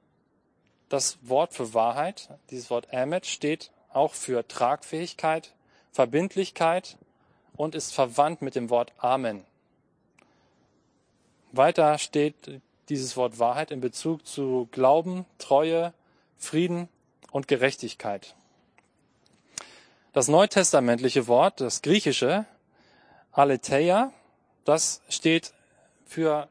das 0.88 1.18
Wort 1.22 1.54
für 1.54 1.74
Wahrheit, 1.74 2.28
dieses 2.50 2.70
Wort 2.70 2.88
Emet, 2.92 3.26
steht 3.26 3.70
auch 3.92 4.14
für 4.14 4.46
Tragfähigkeit, 4.46 5.54
Verbindlichkeit 5.92 6.96
und 7.56 7.74
ist 7.74 7.92
verwandt 7.92 8.42
mit 8.42 8.54
dem 8.54 8.70
Wort 8.70 8.92
Amen. 8.98 9.44
Weiter 11.52 11.98
steht 11.98 12.60
dieses 12.88 13.16
Wort 13.16 13.38
Wahrheit 13.38 13.70
in 13.70 13.80
Bezug 13.80 14.26
zu 14.26 14.68
Glauben, 14.70 15.26
Treue, 15.38 15.92
Frieden 16.36 16.88
und 17.30 17.48
Gerechtigkeit. 17.48 18.34
Das 20.12 20.28
neutestamentliche 20.28 21.26
Wort, 21.26 21.60
das 21.60 21.82
griechische, 21.82 22.46
Aletheia, 23.32 24.12
das 24.64 25.02
steht 25.08 25.52
für 26.06 26.48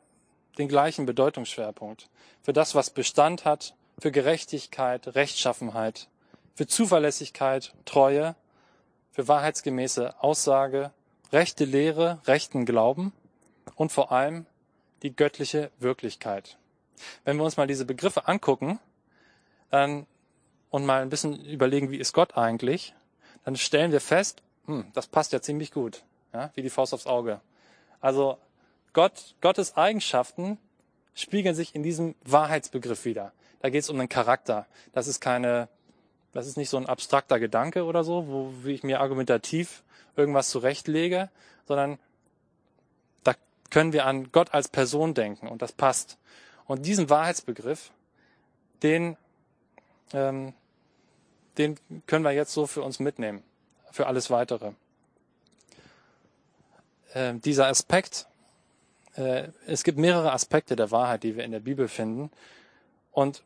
den 0.58 0.68
gleichen 0.68 1.06
Bedeutungsschwerpunkt. 1.06 2.10
Für 2.42 2.54
das, 2.54 2.76
was 2.76 2.90
Bestand 2.90 3.46
hat, 3.46 3.76
für 4.00 4.12
Gerechtigkeit, 4.12 5.16
Rechtschaffenheit, 5.16 6.08
für 6.56 6.68
Zuverlässigkeit, 6.68 7.74
Treue, 7.86 8.36
für 9.12 9.28
wahrheitsgemäße 9.28 10.22
Aussage, 10.22 10.92
rechte 11.32 11.66
Lehre, 11.66 12.22
rechten 12.26 12.66
Glauben 12.66 13.14
und 13.76 13.92
vor 13.92 14.12
allem 14.12 14.46
die 15.04 15.16
göttliche 15.16 15.72
Wirklichkeit. 15.80 16.58
Wenn 17.24 17.38
wir 17.38 17.44
uns 17.44 17.58
mal 17.58 17.68
diese 17.68 17.86
Begriffe 17.86 18.28
angucken, 18.28 18.80
dann 19.70 20.08
und 20.70 20.86
mal 20.86 21.02
ein 21.02 21.10
bisschen 21.10 21.44
überlegen, 21.46 21.92
wie 21.92 21.98
ist 21.98 22.14
Gott 22.14 22.38
eigentlich, 22.38 22.94
dann 23.46 23.56
stellen 23.56 23.92
wir 23.92 24.02
fest, 24.02 24.44
hm, 24.66 24.92
das 24.94 25.08
passt 25.08 25.32
ja 25.34 25.42
ziemlich 25.42 25.72
gut, 25.72 26.04
ja, 26.34 26.52
wie 26.56 26.62
die 26.62 26.70
Faust 26.70 26.94
aufs 26.94 27.08
Auge. 27.08 27.40
Also 28.02 28.38
Gott, 28.94 29.36
Gottes 29.41 29.75
Eigenschaften 29.75 30.58
spiegeln 31.13 31.56
sich 31.56 31.75
in 31.75 31.84
diesem 31.84 32.15
Wahrheitsbegriff 32.24 33.06
wieder. 33.06 33.34
Da 33.60 33.70
geht 33.70 33.84
es 33.84 33.89
um 33.89 33.98
den 33.98 34.10
Charakter. 34.10 34.65
Das 34.94 35.08
ist 35.08 35.20
keine, 35.20 35.67
das 36.34 36.48
ist 36.48 36.58
nicht 36.58 36.70
so 36.70 36.77
ein 36.77 36.86
abstrakter 36.86 37.39
Gedanke 37.39 37.86
oder 37.86 38.03
so, 38.03 38.27
wo 38.27 38.53
wie 38.63 38.74
ich 38.74 38.84
mir 38.84 39.01
argumentativ 39.01 39.84
irgendwas 40.15 40.50
zurechtlege, 40.50 41.29
sondern 41.67 42.00
da 43.24 43.34
können 43.70 43.94
wir 43.94 44.06
an 44.06 44.32
Gott 44.32 44.53
als 44.53 44.67
Person 44.67 45.13
denken 45.13 45.48
und 45.48 45.62
das 45.62 45.72
passt. 45.72 46.17
Und 46.65 46.86
diesen 46.86 47.10
Wahrheitsbegriff, 47.10 47.91
den 48.84 49.17
ähm, 50.13 50.53
den 51.58 51.79
können 52.06 52.24
wir 52.24 52.32
jetzt 52.32 52.53
so 52.53 52.67
für 52.67 52.82
uns 52.82 53.00
mitnehmen, 53.00 53.44
für 53.91 54.08
alles 54.08 54.29
Weitere. 54.29 54.74
Äh, 57.13 57.36
dieser 57.36 57.67
Aspekt, 57.67 58.27
es 59.17 59.83
gibt 59.83 59.97
mehrere 59.97 60.31
Aspekte 60.31 60.75
der 60.75 60.91
Wahrheit, 60.91 61.24
die 61.24 61.36
wir 61.36 61.43
in 61.43 61.51
der 61.51 61.59
Bibel 61.59 61.88
finden. 61.88 62.29
Und 63.12 63.43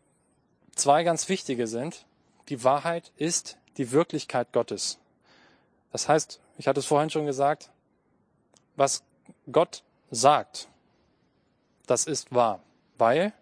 zwei 0.75 1.03
ganz 1.03 1.29
wichtige 1.29 1.65
sind, 1.65 2.05
die 2.49 2.63
Wahrheit 2.63 3.11
ist 3.15 3.57
die 3.77 3.91
Wirklichkeit 3.91 4.51
Gottes. 4.51 4.99
Das 5.93 6.09
heißt, 6.09 6.41
ich 6.57 6.67
hatte 6.67 6.81
es 6.81 6.85
vorhin 6.85 7.09
schon 7.09 7.25
gesagt, 7.25 7.69
was 8.75 9.03
Gott 9.51 9.83
sagt, 10.09 10.67
das 11.87 12.05
ist 12.05 12.33
wahr, 12.33 12.61
weil 12.97 13.33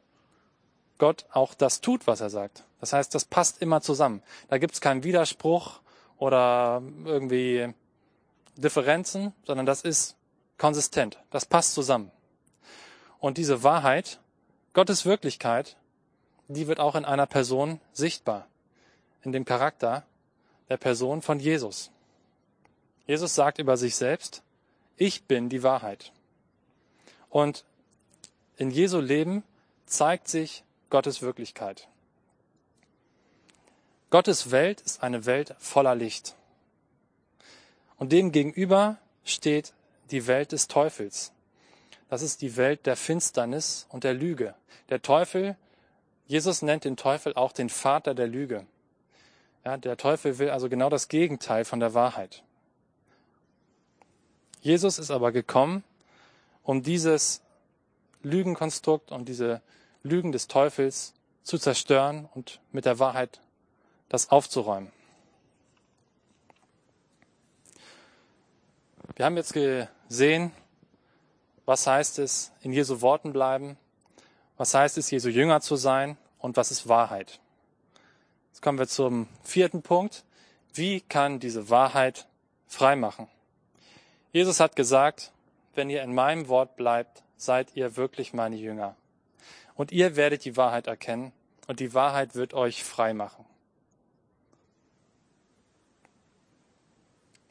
Gott 1.00 1.26
auch 1.32 1.56
das 1.56 1.82
tut, 1.82 2.06
was 2.06 2.22
er 2.22 2.30
sagt. 2.30 2.64
Das 2.80 2.94
heißt, 2.94 3.14
das 3.16 3.26
passt 3.26 3.62
immer 3.62 3.82
zusammen. 3.82 4.22
Da 4.50 4.60
gibt 4.60 4.74
es 4.74 4.82
keinen 4.82 5.04
Widerspruch 5.04 5.82
oder 6.18 6.84
irgendwie 7.06 7.74
Differenzen, 8.56 9.34
sondern 9.46 9.66
das 9.66 9.82
ist 9.82 10.16
konsistent. 10.58 11.18
Das 11.32 11.46
passt 11.46 11.74
zusammen. 11.74 12.12
Und 13.20 13.38
diese 13.38 13.64
Wahrheit, 13.64 14.20
Gottes 14.74 15.06
Wirklichkeit, 15.06 15.78
die 16.48 16.68
wird 16.68 16.80
auch 16.80 16.96
in 16.96 17.06
einer 17.06 17.28
Person 17.28 17.80
sichtbar. 17.94 18.48
In 19.24 19.32
dem 19.32 19.46
Charakter 19.46 20.06
der 20.70 20.78
Person 20.78 21.22
von 21.22 21.40
Jesus. 21.40 21.92
Jesus 23.06 23.36
sagt 23.36 23.60
über 23.60 23.76
sich 23.76 23.96
selbst, 23.96 24.44
ich 24.96 25.24
bin 25.24 25.50
die 25.50 25.64
Wahrheit. 25.64 26.12
Und 27.30 27.66
in 28.58 28.72
Jesu 28.72 29.00
Leben 29.00 29.44
zeigt 29.86 30.28
sich 30.28 30.64
Gottes 30.90 31.22
Wirklichkeit. 31.22 31.88
Gottes 34.10 34.52
Welt 34.52 34.82
ist 34.82 35.04
eine 35.04 35.26
Welt 35.26 35.56
voller 35.60 35.96
Licht. 35.96 36.36
Und 37.98 38.12
dem 38.12 38.32
gegenüber 38.32 38.98
steht 39.24 39.74
die 40.10 40.26
Welt 40.26 40.52
des 40.52 40.68
Teufels. 40.68 41.32
Das 42.10 42.22
ist 42.24 42.42
die 42.42 42.58
Welt 42.58 42.86
der 42.86 42.96
Finsternis 42.96 43.86
und 43.90 44.04
der 44.04 44.14
Lüge. 44.14 44.56
Der 44.90 45.02
Teufel, 45.02 45.56
Jesus 46.28 46.62
nennt 46.62 46.84
den 46.84 46.98
Teufel 46.98 47.36
auch 47.36 47.52
den 47.52 47.70
Vater 47.70 48.16
der 48.16 48.28
Lüge. 48.28 48.66
Ja, 49.64 49.78
der 49.78 49.98
Teufel 49.98 50.40
will 50.40 50.50
also 50.50 50.70
genau 50.70 50.90
das 50.90 51.08
Gegenteil 51.08 51.66
von 51.66 51.80
der 51.80 51.94
Wahrheit. 51.94 52.44
Jesus 54.62 55.00
ist 55.00 55.12
aber 55.12 55.32
gekommen, 55.32 55.84
um 56.64 56.82
dieses 56.84 57.42
Lügenkonstrukt 58.24 59.12
und 59.12 59.30
diese 59.30 59.62
Lügen 60.04 60.32
des 60.32 60.48
Teufels 60.48 61.14
zu 61.44 61.58
zerstören 61.58 62.28
und 62.34 62.60
mit 62.72 62.86
der 62.86 63.00
Wahrheit 63.00 63.42
das 64.10 64.32
aufzuräumen. 64.32 64.92
Wir 69.16 69.26
haben 69.26 69.38
jetzt 69.38 69.54
gesehen, 69.54 70.52
was 71.70 71.86
heißt 71.86 72.18
es, 72.18 72.52
in 72.62 72.74
Jesu 72.74 73.02
Worten 73.02 73.32
bleiben, 73.32 73.78
was 74.58 74.74
heißt 74.74 74.98
es, 74.98 75.12
Jesu 75.12 75.30
Jünger 75.30 75.62
zu 75.62 75.76
sein 75.76 76.18
und 76.40 76.58
was 76.58 76.72
ist 76.72 76.90
Wahrheit. 76.90 77.40
Jetzt 78.48 78.64
kommen 78.64 78.80
wir 78.80 78.88
zum 78.88 79.28
vierten 79.44 79.84
Punkt. 79.84 80.24
Wie 80.74 81.00
kann 81.00 81.40
diese 81.40 81.70
Wahrheit 81.70 82.26
frei 82.66 82.96
machen? 82.96 83.28
Jesus 84.32 84.60
hat 84.60 84.76
gesagt, 84.76 85.32
wenn 85.76 85.92
ihr 85.92 86.02
in 86.02 86.16
meinem 86.16 86.48
Wort 86.48 86.76
bleibt, 86.76 87.22
seid 87.38 87.76
ihr 87.76 87.98
wirklich 87.98 88.34
meine 88.34 88.56
Jünger. 88.56 88.96
Und 89.76 89.92
ihr 89.92 90.16
werdet 90.16 90.46
die 90.46 90.58
Wahrheit 90.58 90.88
erkennen 90.88 91.34
und 91.68 91.80
die 91.80 91.94
Wahrheit 91.94 92.34
wird 92.34 92.56
euch 92.56 92.84
frei 92.84 93.14
machen. 93.14 93.46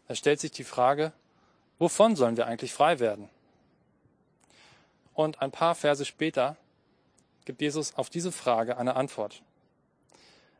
Da 0.08 0.16
stellt 0.16 0.40
sich 0.40 0.50
die 0.50 0.64
Frage, 0.64 1.12
wovon 1.78 2.16
sollen 2.16 2.36
wir 2.36 2.48
eigentlich 2.48 2.72
frei 2.72 2.98
werden? 2.98 3.30
Und 5.18 5.42
ein 5.42 5.50
paar 5.50 5.74
Verse 5.74 6.04
später 6.04 6.56
gibt 7.44 7.60
Jesus 7.60 7.96
auf 7.96 8.08
diese 8.08 8.30
Frage 8.30 8.78
eine 8.78 8.94
Antwort. 8.94 9.42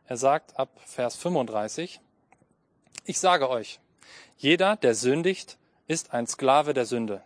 Er 0.07 0.17
sagt 0.17 0.59
ab 0.59 0.69
Vers 0.85 1.15
35, 1.15 2.01
ich 3.05 3.21
sage 3.21 3.49
euch, 3.51 3.79
jeder, 4.37 4.75
der 4.75 4.97
sündigt, 4.97 5.59
ist 5.87 6.13
ein 6.13 6.27
Sklave 6.27 6.75
der 6.75 6.87
Sünde. 6.87 7.23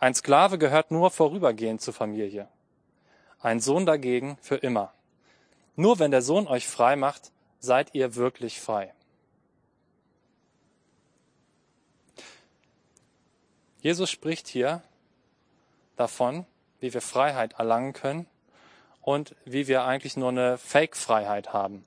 Ein 0.00 0.14
Sklave 0.14 0.58
gehört 0.58 0.90
nur 0.90 1.10
vorübergehend 1.10 1.80
zur 1.80 1.94
Familie. 1.94 2.46
Ein 3.40 3.60
Sohn 3.60 3.86
dagegen 3.86 4.36
für 4.42 4.56
immer. 4.56 4.92
Nur 5.76 5.98
wenn 5.98 6.10
der 6.10 6.20
Sohn 6.20 6.46
euch 6.46 6.66
frei 6.66 6.94
macht, 6.94 7.32
seid 7.58 7.94
ihr 7.94 8.16
wirklich 8.16 8.60
frei. 8.60 8.92
Jesus 13.80 14.10
spricht 14.10 14.46
hier 14.46 14.82
davon, 16.02 16.46
wie 16.80 16.92
wir 16.92 17.00
Freiheit 17.00 17.54
erlangen 17.54 17.92
können 17.92 18.26
und 19.00 19.34
wie 19.44 19.68
wir 19.68 19.84
eigentlich 19.84 20.16
nur 20.16 20.30
eine 20.30 20.58
Fake-Freiheit 20.58 21.52
haben. 21.52 21.84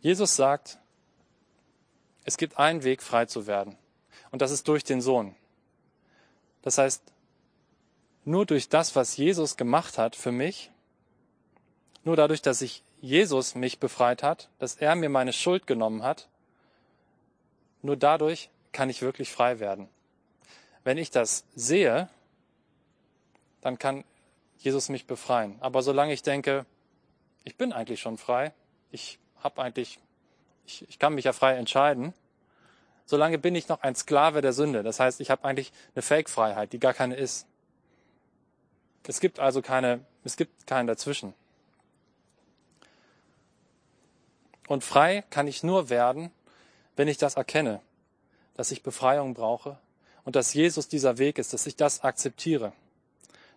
Jesus 0.00 0.36
sagt, 0.36 0.78
es 2.24 2.36
gibt 2.36 2.58
einen 2.58 2.84
Weg, 2.84 3.02
frei 3.02 3.26
zu 3.26 3.46
werden. 3.46 3.76
Und 4.30 4.42
das 4.42 4.52
ist 4.52 4.68
durch 4.68 4.84
den 4.84 5.00
Sohn. 5.00 5.34
Das 6.62 6.78
heißt, 6.78 7.02
nur 8.24 8.46
durch 8.46 8.68
das, 8.68 8.94
was 8.94 9.16
Jesus 9.16 9.56
gemacht 9.56 9.98
hat 9.98 10.14
für 10.14 10.32
mich, 10.32 10.70
nur 12.04 12.14
dadurch, 12.14 12.42
dass 12.42 12.62
ich 12.62 12.84
Jesus 13.00 13.54
mich 13.54 13.80
befreit 13.80 14.22
hat, 14.22 14.50
dass 14.58 14.76
er 14.76 14.94
mir 14.94 15.08
meine 15.08 15.32
Schuld 15.32 15.66
genommen 15.66 16.02
hat, 16.02 16.28
nur 17.82 17.96
dadurch 17.96 18.50
kann 18.72 18.90
ich 18.90 19.02
wirklich 19.02 19.32
frei 19.32 19.60
werden. 19.60 19.88
Wenn 20.88 20.96
ich 20.96 21.10
das 21.10 21.44
sehe, 21.54 22.08
dann 23.60 23.78
kann 23.78 24.04
Jesus 24.56 24.88
mich 24.88 25.06
befreien. 25.06 25.58
Aber 25.60 25.82
solange 25.82 26.14
ich 26.14 26.22
denke, 26.22 26.64
ich 27.44 27.56
bin 27.56 27.74
eigentlich 27.74 28.00
schon 28.00 28.16
frei, 28.16 28.54
ich 28.90 29.18
habe 29.42 29.60
eigentlich, 29.60 29.98
ich, 30.64 30.88
ich 30.88 30.98
kann 30.98 31.12
mich 31.12 31.26
ja 31.26 31.34
frei 31.34 31.56
entscheiden, 31.56 32.14
solange 33.04 33.36
bin 33.36 33.54
ich 33.54 33.68
noch 33.68 33.82
ein 33.82 33.96
Sklave 33.96 34.40
der 34.40 34.54
Sünde. 34.54 34.82
Das 34.82 34.98
heißt, 34.98 35.20
ich 35.20 35.30
habe 35.30 35.44
eigentlich 35.44 35.74
eine 35.94 36.00
Fake-Freiheit, 36.00 36.72
die 36.72 36.80
gar 36.80 36.94
keine 36.94 37.16
ist. 37.16 37.46
Es 39.06 39.20
gibt 39.20 39.40
also 39.40 39.60
keine, 39.60 40.00
es 40.24 40.38
gibt 40.38 40.66
keinen 40.66 40.86
dazwischen. 40.86 41.34
Und 44.68 44.82
frei 44.84 45.22
kann 45.28 45.48
ich 45.48 45.62
nur 45.62 45.90
werden, 45.90 46.30
wenn 46.96 47.08
ich 47.08 47.18
das 47.18 47.34
erkenne, 47.34 47.82
dass 48.54 48.70
ich 48.70 48.82
Befreiung 48.82 49.34
brauche 49.34 49.78
und 50.28 50.36
dass 50.36 50.52
Jesus 50.52 50.88
dieser 50.88 51.16
Weg 51.16 51.38
ist, 51.38 51.54
dass 51.54 51.66
ich 51.66 51.74
das 51.74 52.04
akzeptiere. 52.04 52.74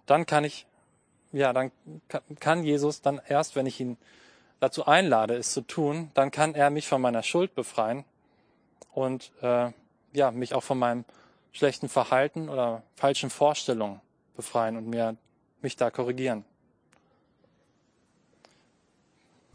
Dann 0.05 0.25
kann 0.25 0.45
ich, 0.45 0.65
ja, 1.34 1.51
dann 1.51 1.69
kann 2.39 2.63
Jesus 2.63 3.01
dann 3.01 3.19
erst, 3.27 3.57
wenn 3.57 3.65
ich 3.65 3.81
ihn 3.81 3.97
dazu 4.62 4.86
einlade, 4.86 5.36
es 5.36 5.51
zu 5.51 5.63
tun, 5.63 6.12
dann 6.13 6.31
kann 6.31 6.55
er 6.55 6.69
mich 6.69 6.88
von 6.88 7.01
meiner 7.01 7.23
Schuld 7.23 7.55
befreien 7.55 8.05
und 8.93 9.34
äh, 9.41 9.73
ja, 10.13 10.31
mich 10.31 10.53
auch 10.53 10.63
von 10.63 10.79
meinem 10.79 11.03
schlechten 11.51 11.89
Verhalten 11.89 12.47
oder 12.47 12.84
falschen 12.95 13.29
Vorstellungen 13.29 13.99
befreien 14.38 14.77
und 14.77 14.88
mir, 14.88 15.17
mich 15.62 15.75
da 15.75 15.91
korrigieren. 15.91 16.45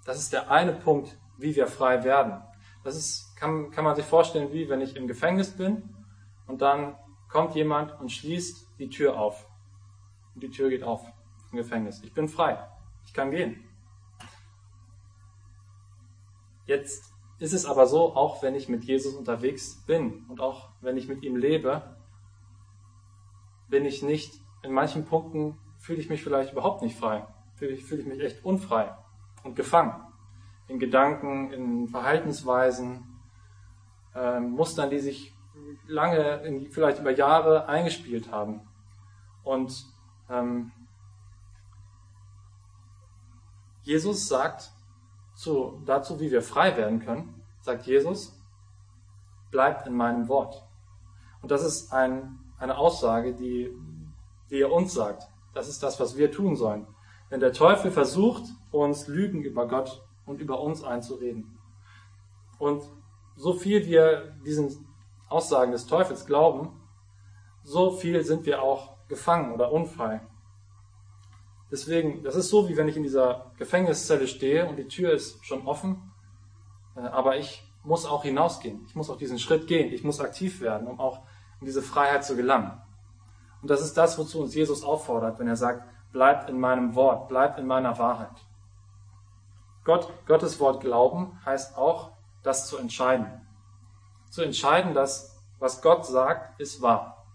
Das 0.04 0.18
ist 0.18 0.34
der 0.34 0.50
eine 0.50 0.74
Punkt, 0.74 1.16
wie 1.38 1.56
wir 1.56 1.66
frei 1.66 2.04
werden. 2.04 2.42
Das 2.84 2.94
ist, 2.94 3.34
kann, 3.36 3.70
kann 3.70 3.84
man 3.84 3.96
sich 3.96 4.04
vorstellen, 4.04 4.52
wie 4.52 4.68
wenn 4.68 4.82
ich 4.82 4.96
im 4.96 5.08
Gefängnis 5.08 5.56
bin 5.56 5.94
und 6.46 6.60
dann 6.60 6.94
kommt 7.28 7.54
jemand 7.54 7.98
und 8.00 8.10
schließt 8.10 8.78
die 8.78 8.88
Tür 8.88 9.18
auf. 9.18 9.48
Und 10.34 10.42
die 10.42 10.50
Tür 10.50 10.68
geht 10.68 10.82
auf 10.82 11.04
im 11.50 11.58
Gefängnis. 11.58 12.02
Ich 12.02 12.12
bin 12.12 12.28
frei. 12.28 12.58
Ich 13.06 13.12
kann 13.12 13.30
gehen. 13.30 13.64
Jetzt 16.66 17.12
ist 17.38 17.52
es 17.52 17.66
aber 17.66 17.86
so, 17.86 18.14
auch 18.16 18.42
wenn 18.42 18.54
ich 18.54 18.68
mit 18.68 18.84
Jesus 18.84 19.14
unterwegs 19.14 19.84
bin 19.86 20.24
und 20.28 20.40
auch 20.40 20.70
wenn 20.80 20.96
ich 20.96 21.08
mit 21.08 21.22
ihm 21.22 21.36
lebe, 21.36 21.96
bin 23.68 23.84
ich 23.84 24.02
nicht, 24.02 24.40
in 24.62 24.72
manchen 24.72 25.04
Punkten 25.04 25.58
fühle 25.78 26.00
ich 26.00 26.08
mich 26.08 26.22
vielleicht 26.22 26.52
überhaupt 26.52 26.82
nicht 26.82 26.98
frei. 26.98 27.26
Fühle 27.54 27.72
ich, 27.72 27.84
fühle 27.84 28.02
ich 28.02 28.06
mich 28.06 28.20
echt 28.20 28.44
unfrei 28.44 28.96
und 29.44 29.54
gefangen. 29.54 29.94
In 30.68 30.78
Gedanken, 30.78 31.52
in 31.52 31.88
Verhaltensweisen, 31.88 33.20
äh, 34.14 34.40
Mustern, 34.40 34.90
die 34.90 34.98
sich 34.98 35.35
lange, 35.86 36.66
vielleicht 36.70 37.00
über 37.00 37.10
Jahre 37.10 37.68
eingespielt 37.68 38.30
haben. 38.30 38.60
Und 39.44 39.86
ähm, 40.28 40.72
Jesus 43.82 44.28
sagt, 44.28 44.72
zu, 45.34 45.82
dazu, 45.84 46.18
wie 46.18 46.30
wir 46.30 46.42
frei 46.42 46.76
werden 46.76 47.00
können, 47.00 47.42
sagt 47.60 47.86
Jesus, 47.86 48.40
bleibt 49.50 49.86
in 49.86 49.94
meinem 49.94 50.28
Wort. 50.28 50.66
Und 51.42 51.50
das 51.50 51.62
ist 51.62 51.92
ein, 51.92 52.38
eine 52.58 52.78
Aussage, 52.78 53.34
die, 53.34 53.70
die 54.50 54.60
er 54.60 54.72
uns 54.72 54.94
sagt. 54.94 55.28
Das 55.54 55.68
ist 55.68 55.82
das, 55.82 56.00
was 56.00 56.16
wir 56.16 56.32
tun 56.32 56.56
sollen. 56.56 56.86
Wenn 57.28 57.40
der 57.40 57.52
Teufel 57.52 57.90
versucht, 57.90 58.44
uns 58.70 59.06
Lügen 59.08 59.42
über 59.42 59.68
Gott 59.68 60.04
und 60.24 60.40
über 60.40 60.60
uns 60.60 60.82
einzureden. 60.82 61.58
Und 62.58 62.82
so 63.36 63.52
viel 63.52 63.84
wir 63.86 64.34
diesen 64.44 64.86
Aussagen 65.28 65.72
des 65.72 65.86
Teufels 65.86 66.26
glauben, 66.26 66.80
so 67.62 67.90
viel 67.90 68.22
sind 68.24 68.46
wir 68.46 68.62
auch 68.62 68.96
gefangen 69.08 69.52
oder 69.52 69.72
unfrei. 69.72 70.20
Deswegen, 71.70 72.22
das 72.22 72.36
ist 72.36 72.48
so, 72.48 72.68
wie 72.68 72.76
wenn 72.76 72.88
ich 72.88 72.96
in 72.96 73.02
dieser 73.02 73.50
Gefängniszelle 73.58 74.28
stehe 74.28 74.68
und 74.68 74.76
die 74.76 74.86
Tür 74.86 75.12
ist 75.12 75.44
schon 75.44 75.66
offen, 75.66 76.12
äh, 76.96 77.00
aber 77.00 77.36
ich 77.36 77.62
muss 77.82 78.06
auch 78.06 78.22
hinausgehen. 78.22 78.84
Ich 78.86 78.94
muss 78.94 79.10
auch 79.10 79.16
diesen 79.16 79.38
Schritt 79.38 79.66
gehen. 79.66 79.92
Ich 79.92 80.04
muss 80.04 80.20
aktiv 80.20 80.60
werden, 80.60 80.88
um 80.88 80.98
auch 81.00 81.20
in 81.60 81.66
diese 81.66 81.82
Freiheit 81.82 82.24
zu 82.24 82.36
gelangen. 82.36 82.80
Und 83.62 83.70
das 83.70 83.80
ist 83.80 83.96
das, 83.96 84.18
wozu 84.18 84.40
uns 84.40 84.54
Jesus 84.54 84.84
auffordert, 84.84 85.38
wenn 85.38 85.48
er 85.48 85.56
sagt, 85.56 85.84
bleibt 86.12 86.50
in 86.50 86.58
meinem 86.58 86.94
Wort, 86.94 87.28
bleibt 87.28 87.58
in 87.58 87.66
meiner 87.66 87.98
Wahrheit. 87.98 88.44
Gott, 89.84 90.12
Gottes 90.26 90.58
Wort 90.58 90.80
glauben 90.80 91.40
heißt 91.44 91.76
auch, 91.76 92.10
das 92.42 92.66
zu 92.66 92.76
entscheiden. 92.76 93.45
Zu 94.30 94.42
entscheiden, 94.42 94.94
dass 94.94 95.36
was 95.58 95.80
Gott 95.80 96.06
sagt, 96.06 96.60
ist 96.60 96.82
wahr. 96.82 97.26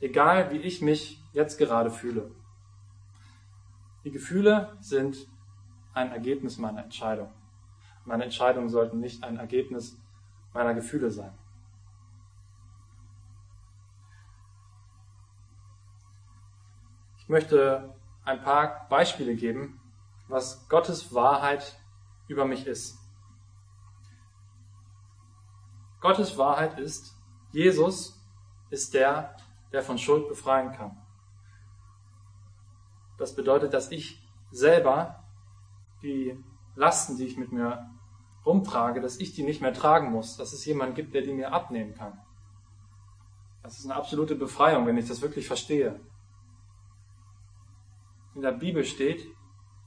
Egal 0.00 0.50
wie 0.50 0.58
ich 0.58 0.80
mich 0.80 1.22
jetzt 1.32 1.58
gerade 1.58 1.90
fühle. 1.90 2.30
Die 4.04 4.10
Gefühle 4.10 4.76
sind 4.80 5.28
ein 5.92 6.10
Ergebnis 6.10 6.56
meiner 6.56 6.82
Entscheidung. 6.82 7.30
Meine 8.04 8.24
Entscheidungen 8.24 8.70
sollten 8.70 9.00
nicht 9.00 9.22
ein 9.22 9.36
Ergebnis 9.36 9.96
meiner 10.54 10.74
Gefühle 10.74 11.10
sein. 11.10 11.32
Ich 17.18 17.28
möchte 17.28 17.94
ein 18.24 18.42
paar 18.42 18.88
Beispiele 18.88 19.34
geben, 19.34 19.80
was 20.28 20.68
Gottes 20.68 21.14
Wahrheit 21.14 21.78
über 22.26 22.44
mich 22.46 22.66
ist. 22.66 22.98
Gottes 26.00 26.38
Wahrheit 26.38 26.78
ist, 26.78 27.14
Jesus 27.52 28.18
ist 28.70 28.94
der, 28.94 29.36
der 29.72 29.82
von 29.82 29.98
Schuld 29.98 30.28
befreien 30.28 30.72
kann. 30.72 30.96
Das 33.18 33.34
bedeutet, 33.34 33.74
dass 33.74 33.90
ich 33.90 34.22
selber 34.50 35.22
die 36.02 36.42
Lasten, 36.74 37.18
die 37.18 37.26
ich 37.26 37.36
mit 37.36 37.52
mir 37.52 37.90
rumtrage, 38.46 39.00
dass 39.00 39.18
ich 39.18 39.34
die 39.34 39.42
nicht 39.42 39.60
mehr 39.60 39.74
tragen 39.74 40.10
muss, 40.10 40.36
dass 40.36 40.52
es 40.52 40.64
jemanden 40.64 40.94
gibt, 40.94 41.14
der 41.14 41.22
die 41.22 41.32
mir 41.32 41.52
abnehmen 41.52 41.94
kann. 41.94 42.18
Das 43.62 43.78
ist 43.78 43.84
eine 43.84 43.96
absolute 43.96 44.34
Befreiung, 44.34 44.86
wenn 44.86 44.96
ich 44.96 45.06
das 45.06 45.20
wirklich 45.20 45.46
verstehe. 45.46 46.00
In 48.34 48.40
der 48.40 48.52
Bibel 48.52 48.84
steht, 48.84 49.26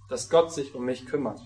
dass 0.10 0.30
Gott 0.30 0.54
sich 0.54 0.76
um 0.76 0.86
mich 0.86 1.08
kümmert. 1.08 1.42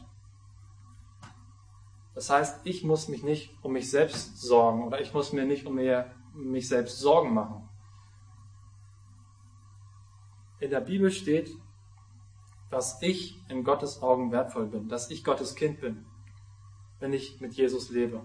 Das 2.18 2.32
heißt, 2.32 2.62
ich 2.64 2.84
muss 2.84 3.10
mich 3.10 3.22
nicht 3.22 3.56
um 3.62 3.74
mich 3.74 3.92
selbst 3.92 4.42
sorgen 4.42 4.84
oder 4.84 5.00
ich 5.00 5.14
muss 5.14 5.34
mir 5.34 5.46
nicht 5.46 5.68
um 5.68 5.80
mich 6.34 6.68
selbst 6.68 6.98
Sorgen 6.98 7.32
machen. 7.32 7.70
In 10.60 10.72
der 10.72 10.80
Bibel 10.80 11.12
steht, 11.12 11.52
dass 12.72 13.00
ich 13.04 13.40
in 13.50 13.64
Gottes 13.64 14.02
Augen 14.02 14.32
wertvoll 14.32 14.66
bin, 14.66 14.90
dass 14.90 15.12
ich 15.12 15.24
Gottes 15.24 15.54
Kind 15.54 15.80
bin, 15.80 16.08
wenn 17.00 17.14
ich 17.14 17.40
mit 17.40 17.54
Jesus 17.54 17.92
lebe. 17.92 18.24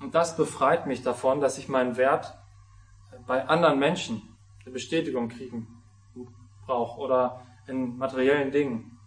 Und 0.00 0.14
das 0.14 0.38
befreit 0.38 0.86
mich 0.86 1.02
davon, 1.02 1.42
dass 1.42 1.58
ich 1.58 1.68
meinen 1.68 1.98
Wert 1.98 2.34
bei 3.26 3.46
anderen 3.46 3.78
Menschen 3.78 4.22
eine 4.64 4.72
Bestätigung 4.72 5.28
kriegen 5.28 5.82
brauche 6.64 6.98
oder 6.98 7.46
in 7.66 7.98
materiellen 7.98 8.52
Dingen. 8.52 8.98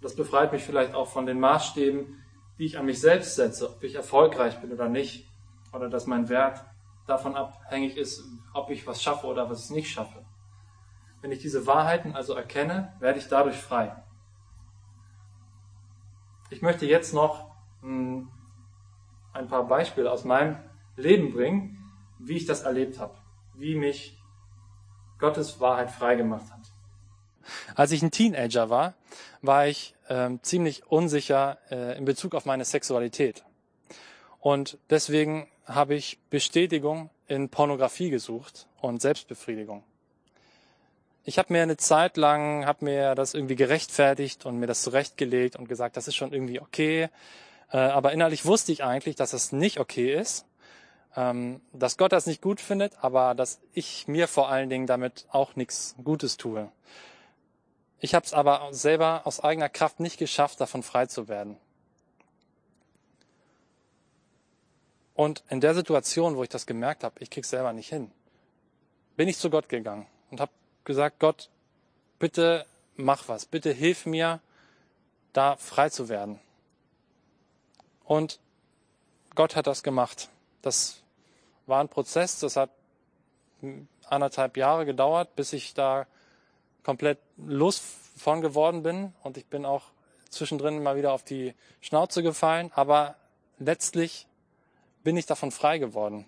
Das 0.00 0.16
befreit 0.16 0.50
mich 0.50 0.62
vielleicht 0.62 0.94
auch 0.94 1.08
von 1.08 1.26
den 1.26 1.40
Maßstäben, 1.40 2.24
die 2.58 2.64
ich 2.64 2.78
an 2.78 2.86
mich 2.86 3.00
selbst 3.00 3.36
setze, 3.36 3.70
ob 3.70 3.82
ich 3.82 3.94
erfolgreich 3.94 4.60
bin 4.60 4.72
oder 4.72 4.88
nicht, 4.88 5.28
oder 5.72 5.88
dass 5.88 6.06
mein 6.06 6.28
Wert 6.28 6.64
davon 7.06 7.36
abhängig 7.36 7.96
ist, 7.96 8.24
ob 8.52 8.70
ich 8.70 8.86
was 8.86 9.02
schaffe 9.02 9.26
oder 9.26 9.48
was 9.48 9.64
ich 9.64 9.70
nicht 9.70 9.90
schaffe. 9.90 10.24
Wenn 11.20 11.32
ich 11.32 11.40
diese 11.40 11.66
Wahrheiten 11.66 12.14
also 12.14 12.34
erkenne, 12.34 12.94
werde 13.00 13.18
ich 13.18 13.28
dadurch 13.28 13.56
frei. 13.56 14.02
Ich 16.50 16.62
möchte 16.62 16.86
jetzt 16.86 17.12
noch 17.12 17.50
hm, 17.82 18.30
ein 19.32 19.48
paar 19.48 19.66
Beispiele 19.66 20.10
aus 20.10 20.24
meinem 20.24 20.56
Leben 20.96 21.32
bringen, 21.32 21.92
wie 22.18 22.36
ich 22.36 22.46
das 22.46 22.62
erlebt 22.62 22.98
habe, 22.98 23.14
wie 23.54 23.76
mich 23.76 24.18
Gottes 25.18 25.60
Wahrheit 25.60 25.90
frei 25.90 26.16
gemacht 26.16 26.50
hat. 26.50 26.60
Als 27.74 27.92
ich 27.92 28.02
ein 28.02 28.10
Teenager 28.10 28.70
war, 28.70 28.94
war 29.42 29.66
ich 29.66 29.94
ähm, 30.08 30.40
ziemlich 30.42 30.86
unsicher 30.86 31.58
äh, 31.70 31.96
in 31.96 32.04
Bezug 32.04 32.34
auf 32.34 32.44
meine 32.44 32.64
Sexualität. 32.64 33.44
Und 34.40 34.78
deswegen 34.90 35.48
habe 35.66 35.94
ich 35.94 36.18
Bestätigung 36.30 37.10
in 37.26 37.48
Pornografie 37.48 38.10
gesucht 38.10 38.66
und 38.80 39.02
Selbstbefriedigung 39.02 39.82
ich 41.28 41.38
habe 41.38 41.52
mir 41.52 41.62
eine 41.62 41.76
Zeit 41.76 42.16
lang, 42.16 42.64
habe 42.64 42.86
mir 42.86 43.14
das 43.14 43.34
irgendwie 43.34 43.54
gerechtfertigt 43.54 44.46
und 44.46 44.58
mir 44.58 44.66
das 44.66 44.80
zurechtgelegt 44.80 45.56
und 45.56 45.68
gesagt, 45.68 45.98
das 45.98 46.08
ist 46.08 46.16
schon 46.16 46.32
irgendwie 46.32 46.58
okay. 46.58 47.10
Äh, 47.70 47.76
aber 47.76 48.14
innerlich 48.14 48.46
wusste 48.46 48.72
ich 48.72 48.82
eigentlich, 48.82 49.14
dass 49.14 49.32
das 49.32 49.52
nicht 49.52 49.78
okay 49.78 50.14
ist, 50.14 50.46
ähm, 51.16 51.60
dass 51.74 51.98
Gott 51.98 52.12
das 52.12 52.24
nicht 52.24 52.40
gut 52.40 52.62
findet, 52.62 52.94
aber 53.04 53.34
dass 53.34 53.60
ich 53.74 54.08
mir 54.08 54.26
vor 54.26 54.48
allen 54.48 54.70
Dingen 54.70 54.86
damit 54.86 55.26
auch 55.30 55.54
nichts 55.54 55.96
Gutes 56.02 56.38
tue. 56.38 56.72
Ich 58.00 58.14
habe 58.14 58.24
es 58.24 58.32
aber 58.32 58.68
selber 58.72 59.22
aus 59.24 59.40
eigener 59.40 59.68
Kraft 59.68 60.00
nicht 60.00 60.18
geschafft, 60.18 60.60
davon 60.60 60.82
frei 60.82 61.06
zu 61.06 61.28
werden. 61.28 61.56
Und 65.14 65.42
in 65.48 65.60
der 65.60 65.74
Situation, 65.74 66.36
wo 66.36 66.44
ich 66.44 66.48
das 66.48 66.66
gemerkt 66.66 67.02
habe, 67.02 67.16
ich 67.18 67.28
krieg's 67.28 67.50
selber 67.50 67.72
nicht 67.72 67.88
hin, 67.88 68.12
bin 69.16 69.28
ich 69.28 69.36
zu 69.36 69.50
Gott 69.50 69.68
gegangen 69.68 70.06
und 70.30 70.40
habe 70.40 70.52
gesagt, 70.84 71.18
Gott, 71.18 71.50
bitte 72.20 72.66
mach 72.94 73.28
was, 73.28 73.46
bitte 73.46 73.72
hilf 73.72 74.06
mir, 74.06 74.40
da 75.32 75.56
frei 75.56 75.88
zu 75.90 76.08
werden. 76.08 76.38
Und 78.04 78.38
Gott 79.34 79.56
hat 79.56 79.66
das 79.66 79.82
gemacht. 79.82 80.30
Das 80.62 81.02
war 81.66 81.80
ein 81.80 81.88
Prozess, 81.88 82.38
das 82.38 82.56
hat 82.56 82.70
anderthalb 84.04 84.56
Jahre 84.56 84.86
gedauert, 84.86 85.34
bis 85.34 85.52
ich 85.52 85.74
da 85.74 86.06
komplett 86.88 87.18
los 87.36 87.82
von 88.16 88.40
geworden 88.40 88.82
bin. 88.82 89.12
Und 89.22 89.36
ich 89.36 89.44
bin 89.44 89.66
auch 89.66 89.82
zwischendrin 90.30 90.82
mal 90.82 90.96
wieder 90.96 91.12
auf 91.12 91.22
die 91.22 91.52
Schnauze 91.82 92.22
gefallen. 92.22 92.72
Aber 92.74 93.16
letztlich 93.58 94.26
bin 95.04 95.14
ich 95.18 95.26
davon 95.26 95.50
frei 95.50 95.76
geworden. 95.76 96.24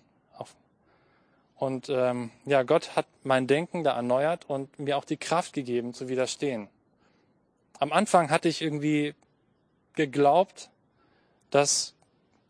Und 1.55 1.89
ähm, 1.89 2.29
ja, 2.45 2.61
Gott 2.61 2.95
hat 2.95 3.07
mein 3.23 3.47
Denken 3.47 3.83
da 3.83 3.95
erneuert 3.95 4.47
und 4.47 4.77
mir 4.77 4.97
auch 4.97 5.05
die 5.05 5.17
Kraft 5.17 5.53
gegeben 5.53 5.95
zu 5.95 6.09
widerstehen. 6.09 6.67
Am 7.79 7.91
Anfang 7.91 8.29
hatte 8.29 8.47
ich 8.47 8.61
irgendwie 8.61 9.15
geglaubt, 9.95 10.69
dass 11.49 11.95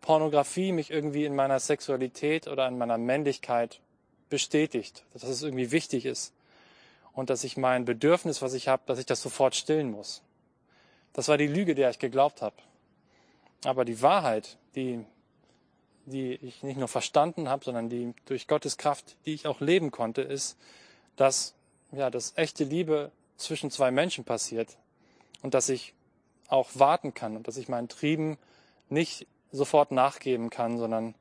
Pornografie 0.02 0.74
mich 0.74 0.92
irgendwie 0.92 1.24
in 1.24 1.36
meiner 1.36 1.62
Sexualität 1.62 2.50
oder 2.50 2.68
in 2.68 2.78
meiner 2.78 2.98
Männlichkeit 2.98 3.80
bestätigt, 4.30 5.06
dass 5.14 5.24
es 5.24 5.44
irgendwie 5.44 5.72
wichtig 5.72 6.06
ist 6.06 6.34
und 7.14 7.30
dass 7.30 7.44
ich 7.44 7.58
mein 7.58 7.86
Bedürfnis, 7.86 8.42
was 8.42 8.54
ich 8.54 8.68
habe, 8.68 8.84
dass 8.86 9.00
ich 9.00 9.06
das 9.06 9.22
sofort 9.22 9.56
stillen 9.56 9.92
muss. 9.92 10.22
Das 11.14 11.28
war 11.28 11.38
die 11.38 11.48
Lüge, 11.48 11.76
der 11.76 11.90
ich 11.90 12.00
geglaubt 12.00 12.42
habe. 12.42 12.56
Aber 13.66 13.86
die 13.86 14.02
Wahrheit, 14.02 14.58
die 14.76 15.06
die 16.06 16.34
ich 16.34 16.64
nicht 16.64 16.78
nur 16.78 16.88
verstanden 16.88 17.48
habe, 17.50 17.64
sondern 17.64 17.90
die 17.90 18.14
durch 18.26 18.48
Gottes 18.48 18.78
Kraft, 18.78 19.16
die 19.26 19.34
ich 19.34 19.48
auch 19.48 19.62
leben 19.62 19.92
konnte, 19.92 20.22
ist, 20.22 20.58
dass 21.16 21.54
ja, 21.92 22.10
dass 22.10 22.34
echte 22.38 22.64
Liebe 22.64 23.12
zwischen 23.38 23.70
zwei 23.70 23.92
Menschen 23.92 24.24
passiert 24.24 24.78
und 25.42 25.54
dass 25.54 25.70
ich 25.70 25.94
auch 26.48 26.70
warten 26.76 27.14
kann 27.14 27.36
und 27.36 27.48
dass 27.48 27.58
ich 27.58 27.70
meinen 27.70 27.90
Trieben 27.90 28.38
nicht 28.90 29.28
sofort 29.52 29.92
nachgeben 29.92 30.50
kann, 30.50 30.78
sondern 30.78 31.16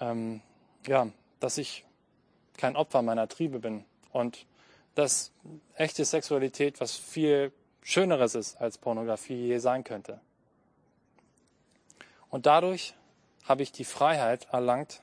ähm, 0.00 0.40
ja, 0.86 1.08
dass 1.40 1.58
ich 1.58 1.84
kein 2.56 2.76
Opfer 2.76 3.02
meiner 3.02 3.28
Triebe 3.28 3.58
bin 3.58 3.84
und 4.12 4.46
dass 4.94 5.32
echte 5.74 6.04
Sexualität 6.04 6.80
was 6.80 6.96
viel 6.96 7.52
Schöneres 7.82 8.34
ist, 8.34 8.56
als 8.56 8.78
Pornografie 8.78 9.48
je 9.48 9.58
sein 9.58 9.84
könnte. 9.84 10.20
Und 12.30 12.46
dadurch 12.46 12.94
habe 13.44 13.62
ich 13.62 13.72
die 13.72 13.84
Freiheit 13.84 14.48
erlangt, 14.50 15.02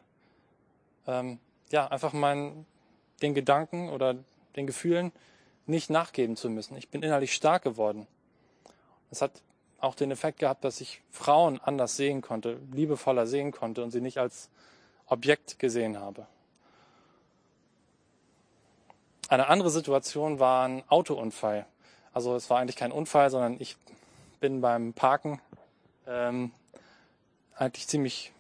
ähm, 1.08 1.40
ja, 1.72 1.88
einfach 1.88 2.14
meinen, 2.14 2.66
den 3.22 3.34
Gedanken 3.34 3.90
oder 3.90 4.16
den 4.56 4.68
Gefühlen 4.68 5.12
nicht 5.66 5.90
nachgeben 5.90 6.36
zu 6.36 6.50
müssen. 6.50 6.76
Ich 6.76 6.90
bin 6.90 7.04
innerlich 7.04 7.34
stark 7.34 7.64
geworden. 7.64 8.08
Es 9.12 9.22
hat 9.22 9.44
auch 9.80 9.96
den 9.96 10.12
Effekt 10.12 10.40
gehabt, 10.40 10.64
dass 10.64 10.82
ich 10.82 11.02
Frauen 11.10 11.60
anders 11.60 11.96
sehen 11.98 12.22
konnte, 12.22 12.60
liebevoller 12.72 13.28
sehen 13.28 13.52
konnte 13.52 13.84
und 13.84 13.92
sie 13.92 14.02
nicht 14.02 14.18
als 14.18 14.50
Objekt 15.06 15.60
gesehen 15.60 16.00
habe. 16.00 16.28
Eine 19.32 19.48
andere 19.48 19.70
Situation 19.70 20.42
war 20.42 20.68
ein 20.68 20.84
Autounfall. 20.90 21.66
Also 22.12 22.36
es 22.36 22.50
war 22.50 22.60
eigentlich 22.60 22.76
kein 22.76 22.92
Unfall, 22.92 23.30
sondern 23.30 23.56
ich 23.60 23.78
bin 24.42 24.60
beim 24.60 24.92
Parken 24.92 25.40
ähm, 26.06 26.52
eigentlich 27.56 27.88
ziemlich 27.88 28.34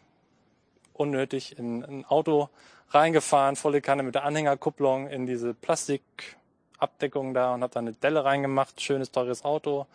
unnötig 0.91 1.58
in 1.58 1.82
ein 1.82 2.04
Auto 2.04 2.49
reingefahren, 2.89 3.56
volle 3.56 3.80
Kanne 3.80 4.04
mit 4.04 4.15
der 4.15 4.25
Anhängerkupplung 4.25 5.08
in 5.08 5.25
diese 5.25 5.54
Plastikabdeckung 5.54 7.34
da 7.34 7.54
und 7.54 7.63
habe 7.63 7.73
da 7.73 7.80
eine 7.80 7.93
Delle 7.93 8.25
reingemacht, 8.25 8.82
schönes, 8.82 9.13
teures 9.13 9.45
Auto. 9.45 9.88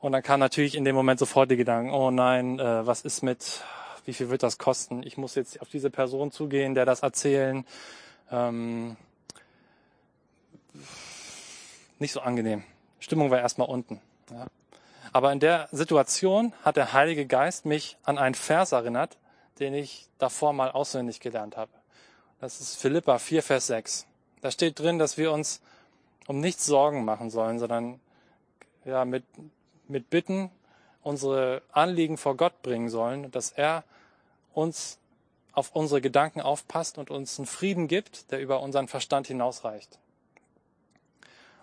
Und 0.00 0.12
dann 0.12 0.22
kam 0.22 0.40
natürlich 0.40 0.76
in 0.76 0.86
dem 0.86 0.96
Moment 0.96 1.18
sofort 1.20 1.50
die 1.50 1.58
Gedanken, 1.58 1.92
oh 1.92 2.10
nein, 2.10 2.58
äh, 2.58 2.86
was 2.86 3.02
ist 3.02 3.20
mit, 3.20 3.62
wie 4.06 4.14
viel 4.14 4.30
wird 4.30 4.42
das 4.42 4.56
kosten? 4.56 5.02
Ich 5.02 5.18
muss 5.18 5.34
jetzt 5.34 5.60
auf 5.60 5.68
diese 5.68 5.90
Person 5.90 6.32
zugehen, 6.32 6.74
der 6.74 6.86
das 6.86 7.00
erzählen. 7.00 7.66
Ähm, 8.30 8.96
nicht 11.98 12.12
so 12.12 12.20
angenehm. 12.20 12.64
Stimmung 13.00 13.30
war 13.30 13.40
erstmal 13.40 13.68
unten. 13.68 14.00
Ja. 14.30 14.46
Aber 15.12 15.32
in 15.32 15.40
der 15.40 15.68
Situation 15.72 16.52
hat 16.64 16.76
der 16.76 16.92
Heilige 16.92 17.26
Geist 17.26 17.66
mich 17.66 17.96
an 18.02 18.18
einen 18.18 18.34
Vers 18.34 18.72
erinnert, 18.72 19.18
den 19.58 19.74
ich 19.74 20.08
davor 20.18 20.52
mal 20.52 20.70
auswendig 20.70 21.20
gelernt 21.20 21.56
habe. 21.56 21.70
Das 22.40 22.60
ist 22.60 22.76
Philippa 22.76 23.18
4, 23.18 23.42
Vers 23.42 23.66
6. 23.66 24.06
Da 24.40 24.50
steht 24.50 24.78
drin, 24.78 24.98
dass 24.98 25.18
wir 25.18 25.32
uns 25.32 25.60
um 26.26 26.40
nichts 26.40 26.66
Sorgen 26.66 27.04
machen 27.04 27.30
sollen, 27.30 27.58
sondern 27.58 28.00
ja, 28.84 29.04
mit, 29.04 29.24
mit 29.86 30.10
Bitten 30.10 30.50
unsere 31.02 31.62
Anliegen 31.72 32.16
vor 32.16 32.36
Gott 32.36 32.62
bringen 32.62 32.88
sollen, 32.88 33.30
dass 33.30 33.50
er 33.50 33.84
uns 34.54 34.98
auf 35.52 35.74
unsere 35.74 36.00
Gedanken 36.00 36.40
aufpasst 36.40 36.98
und 36.98 37.10
uns 37.10 37.38
einen 37.38 37.46
Frieden 37.46 37.86
gibt, 37.86 38.30
der 38.32 38.40
über 38.40 38.60
unseren 38.60 38.88
Verstand 38.88 39.26
hinausreicht. 39.26 39.98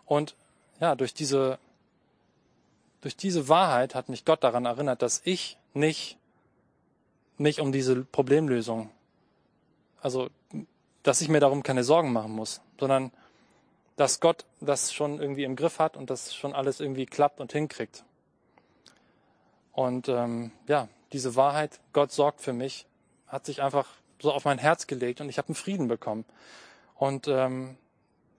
Und 0.09 0.35
ja, 0.79 0.95
durch 0.95 1.13
diese, 1.13 1.59
durch 3.01 3.15
diese 3.15 3.47
Wahrheit 3.47 3.93
hat 3.93 4.09
mich 4.09 4.25
Gott 4.25 4.43
daran 4.43 4.65
erinnert, 4.65 5.03
dass 5.03 5.21
ich 5.23 5.59
nicht 5.75 6.17
mich 7.37 7.61
um 7.61 7.71
diese 7.71 8.03
Problemlösung, 8.03 8.89
also, 10.01 10.31
dass 11.03 11.21
ich 11.21 11.29
mir 11.29 11.39
darum 11.39 11.61
keine 11.61 11.83
Sorgen 11.83 12.11
machen 12.11 12.31
muss, 12.31 12.59
sondern 12.79 13.11
dass 13.97 14.19
Gott 14.19 14.45
das 14.61 14.91
schon 14.91 15.21
irgendwie 15.21 15.43
im 15.43 15.55
Griff 15.55 15.77
hat 15.77 15.95
und 15.95 16.09
das 16.09 16.33
schon 16.33 16.55
alles 16.55 16.79
irgendwie 16.79 17.05
klappt 17.05 17.39
und 17.39 17.51
hinkriegt. 17.51 18.03
Und 19.73 20.09
ähm, 20.09 20.51
ja, 20.67 20.89
diese 21.13 21.35
Wahrheit, 21.35 21.79
Gott 21.93 22.11
sorgt 22.11 22.41
für 22.41 22.53
mich, 22.53 22.87
hat 23.27 23.45
sich 23.45 23.61
einfach 23.61 23.87
so 24.19 24.33
auf 24.33 24.43
mein 24.43 24.57
Herz 24.57 24.87
gelegt 24.87 25.21
und 25.21 25.29
ich 25.29 25.37
habe 25.37 25.49
einen 25.49 25.55
Frieden 25.55 25.87
bekommen. 25.87 26.25
Und 26.95 27.27
ähm, 27.27 27.77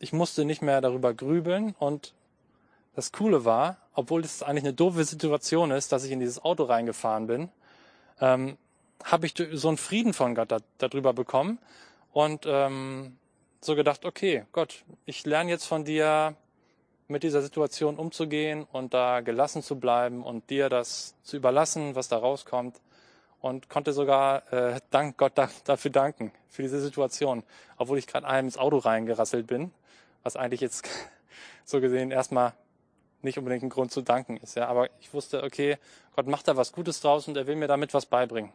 ich 0.01 0.13
musste 0.13 0.45
nicht 0.45 0.63
mehr 0.63 0.81
darüber 0.81 1.15
grübeln. 1.15 1.77
Und 1.79 2.15
das 2.97 3.13
Coole 3.13 3.45
war, 3.45 3.77
obwohl 3.95 4.25
es 4.25 4.43
eigentlich 4.43 4.65
eine 4.65 4.73
doofe 4.73 5.05
Situation 5.05 5.71
ist, 5.71 5.93
dass 5.93 6.05
ich 6.05 6.11
in 6.11 6.19
dieses 6.19 6.43
Auto 6.43 6.65
reingefahren 6.65 7.29
bin, 7.29 7.49
ähm, 8.21 8.57
habe 9.05 9.27
ich 9.27 9.35
so 9.53 9.69
einen 9.69 9.77
Frieden 9.77 10.13
von 10.13 10.35
Gott 10.35 10.51
da, 10.51 10.59
darüber 10.79 11.13
bekommen. 11.13 11.59
Und 12.13 12.45
ähm, 12.47 13.17
so 13.61 13.77
gedacht, 13.77 14.05
okay, 14.05 14.45
Gott, 14.53 14.85
ich 15.07 15.25
lerne 15.25 15.51
jetzt 15.51 15.67
von 15.67 15.85
dir, 15.85 16.35
mit 17.11 17.25
dieser 17.25 17.43
Situation 17.43 17.97
umzugehen 17.97 18.67
und 18.71 18.95
da 18.95 19.21
gelassen 19.21 19.63
zu 19.63 19.79
bleiben 19.79 20.23
und 20.23 20.49
dir 20.49 20.69
das 20.69 21.17
zu 21.25 21.37
überlassen, 21.37 21.97
was 21.97 22.09
da 22.09 22.17
rauskommt. 22.17 22.81
Und 23.40 23.68
konnte 23.70 23.92
sogar 23.92 24.53
äh, 24.53 24.81
dank 24.90 25.16
Gott 25.16 25.33
da, 25.35 25.48
dafür 25.64 25.90
danken, 25.90 26.33
für 26.48 26.62
diese 26.62 26.81
Situation. 26.81 27.42
Obwohl 27.79 27.98
ich 27.98 28.07
gerade 28.07 28.26
einem 28.26 28.48
ins 28.48 28.59
Auto 28.59 28.79
reingerasselt 28.79 29.46
bin, 29.46 29.72
was 30.22 30.37
eigentlich 30.37 30.61
jetzt 30.61 30.87
so 31.64 31.81
gesehen 31.81 32.11
erstmal 32.11 32.53
nicht 33.22 33.38
unbedingt 33.38 33.62
ein 33.62 33.70
Grund 33.70 33.92
zu 33.92 34.03
danken 34.03 34.37
ist. 34.38 34.57
Ja. 34.57 34.66
Aber 34.66 34.88
ich 35.00 35.12
wusste, 35.12 35.42
okay, 35.42 35.79
Gott 36.16 36.26
macht 36.26 36.48
da 36.48 36.57
was 36.57 36.72
Gutes 36.72 37.00
draus 37.00 37.29
und 37.29 37.37
er 37.37 37.46
will 37.46 37.57
mir 37.57 37.68
damit 37.68 37.94
was 37.94 38.07
beibringen. 38.07 38.53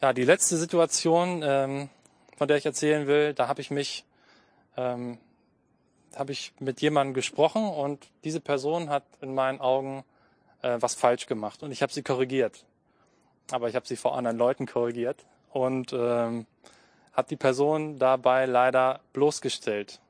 Ja, 0.00 0.12
die 0.12 0.24
letzte 0.24 0.56
Situation, 0.56 1.42
ähm, 1.42 1.88
von 2.36 2.48
der 2.48 2.56
ich 2.56 2.66
erzählen 2.66 3.06
will, 3.06 3.32
da 3.32 3.48
habe 3.48 3.60
ich 3.60 3.70
mich, 3.70 4.04
ähm, 4.76 5.18
habe 6.14 6.32
ich 6.32 6.52
mit 6.58 6.80
jemandem 6.80 7.14
gesprochen 7.14 7.66
und 7.66 8.06
diese 8.22 8.40
Person 8.40 8.90
hat 8.90 9.04
in 9.20 9.34
meinen 9.34 9.60
Augen 9.60 10.04
äh, 10.64 10.80
was 10.80 10.94
falsch 10.94 11.26
gemacht 11.26 11.62
und 11.62 11.70
ich 11.70 11.82
habe 11.82 11.92
sie 11.92 12.02
korrigiert. 12.02 12.64
Aber 13.50 13.68
ich 13.68 13.76
habe 13.76 13.86
sie 13.86 13.96
vor 13.96 14.16
anderen 14.16 14.38
Leuten 14.38 14.66
korrigiert 14.66 15.24
und 15.52 15.92
ähm, 15.92 16.46
habe 17.12 17.28
die 17.28 17.36
Person 17.36 17.98
dabei 17.98 18.46
leider 18.46 19.00
bloßgestellt. 19.12 20.00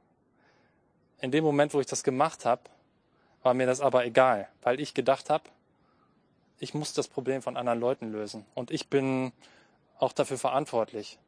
In 1.21 1.33
dem 1.33 1.43
Moment, 1.43 1.75
wo 1.75 1.81
ich 1.81 1.87
das 1.87 2.05
gemacht 2.05 2.45
habe, 2.45 2.63
war 3.43 3.55
mir 3.55 3.67
das 3.67 3.81
aber 3.81 4.05
egal, 4.05 4.49
weil 4.63 4.81
ich 4.81 4.95
gedacht 4.95 5.29
habe, 5.29 5.45
ich 6.61 6.73
muss 6.73 6.95
das 6.95 7.09
Problem 7.09 7.43
von 7.43 7.57
anderen 7.57 7.81
Leuten 7.81 8.13
lösen 8.13 8.47
und 8.55 8.71
ich 8.71 8.89
bin 8.89 9.33
auch 9.99 10.13
dafür 10.13 10.39
verantwortlich. 10.39 11.19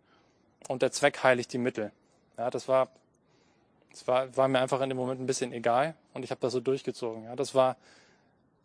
Und 0.68 0.82
der 0.82 0.92
Zweck 0.92 1.22
heiligt 1.22 1.52
die 1.52 1.58
Mittel. 1.58 1.92
Ja, 2.38 2.50
das 2.50 2.68
war, 2.68 2.88
das 3.90 4.06
war, 4.06 4.36
war 4.36 4.48
mir 4.48 4.60
einfach 4.60 4.80
in 4.80 4.88
dem 4.88 4.96
Moment 4.96 5.20
ein 5.20 5.26
bisschen 5.26 5.52
egal 5.52 5.94
und 6.14 6.22
ich 6.22 6.30
habe 6.30 6.40
das 6.40 6.52
so 6.52 6.60
durchgezogen. 6.60 7.24
Ja, 7.24 7.36
das 7.36 7.54
war 7.54 7.76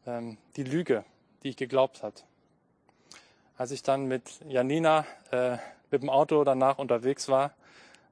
ähm, 0.06 0.38
die 0.56 0.64
Lüge, 0.64 1.04
die 1.44 1.50
ich 1.50 1.58
geglaubt 1.58 2.04
hat. 2.04 2.26
Als 3.58 3.72
ich 3.72 3.84
dann 3.84 4.06
mit 4.06 4.24
Janina 4.48 5.06
äh, 5.32 5.58
mit 5.92 6.02
dem 6.02 6.10
Auto 6.10 6.44
danach 6.44 6.78
unterwegs 6.78 7.28
war, 7.28 7.54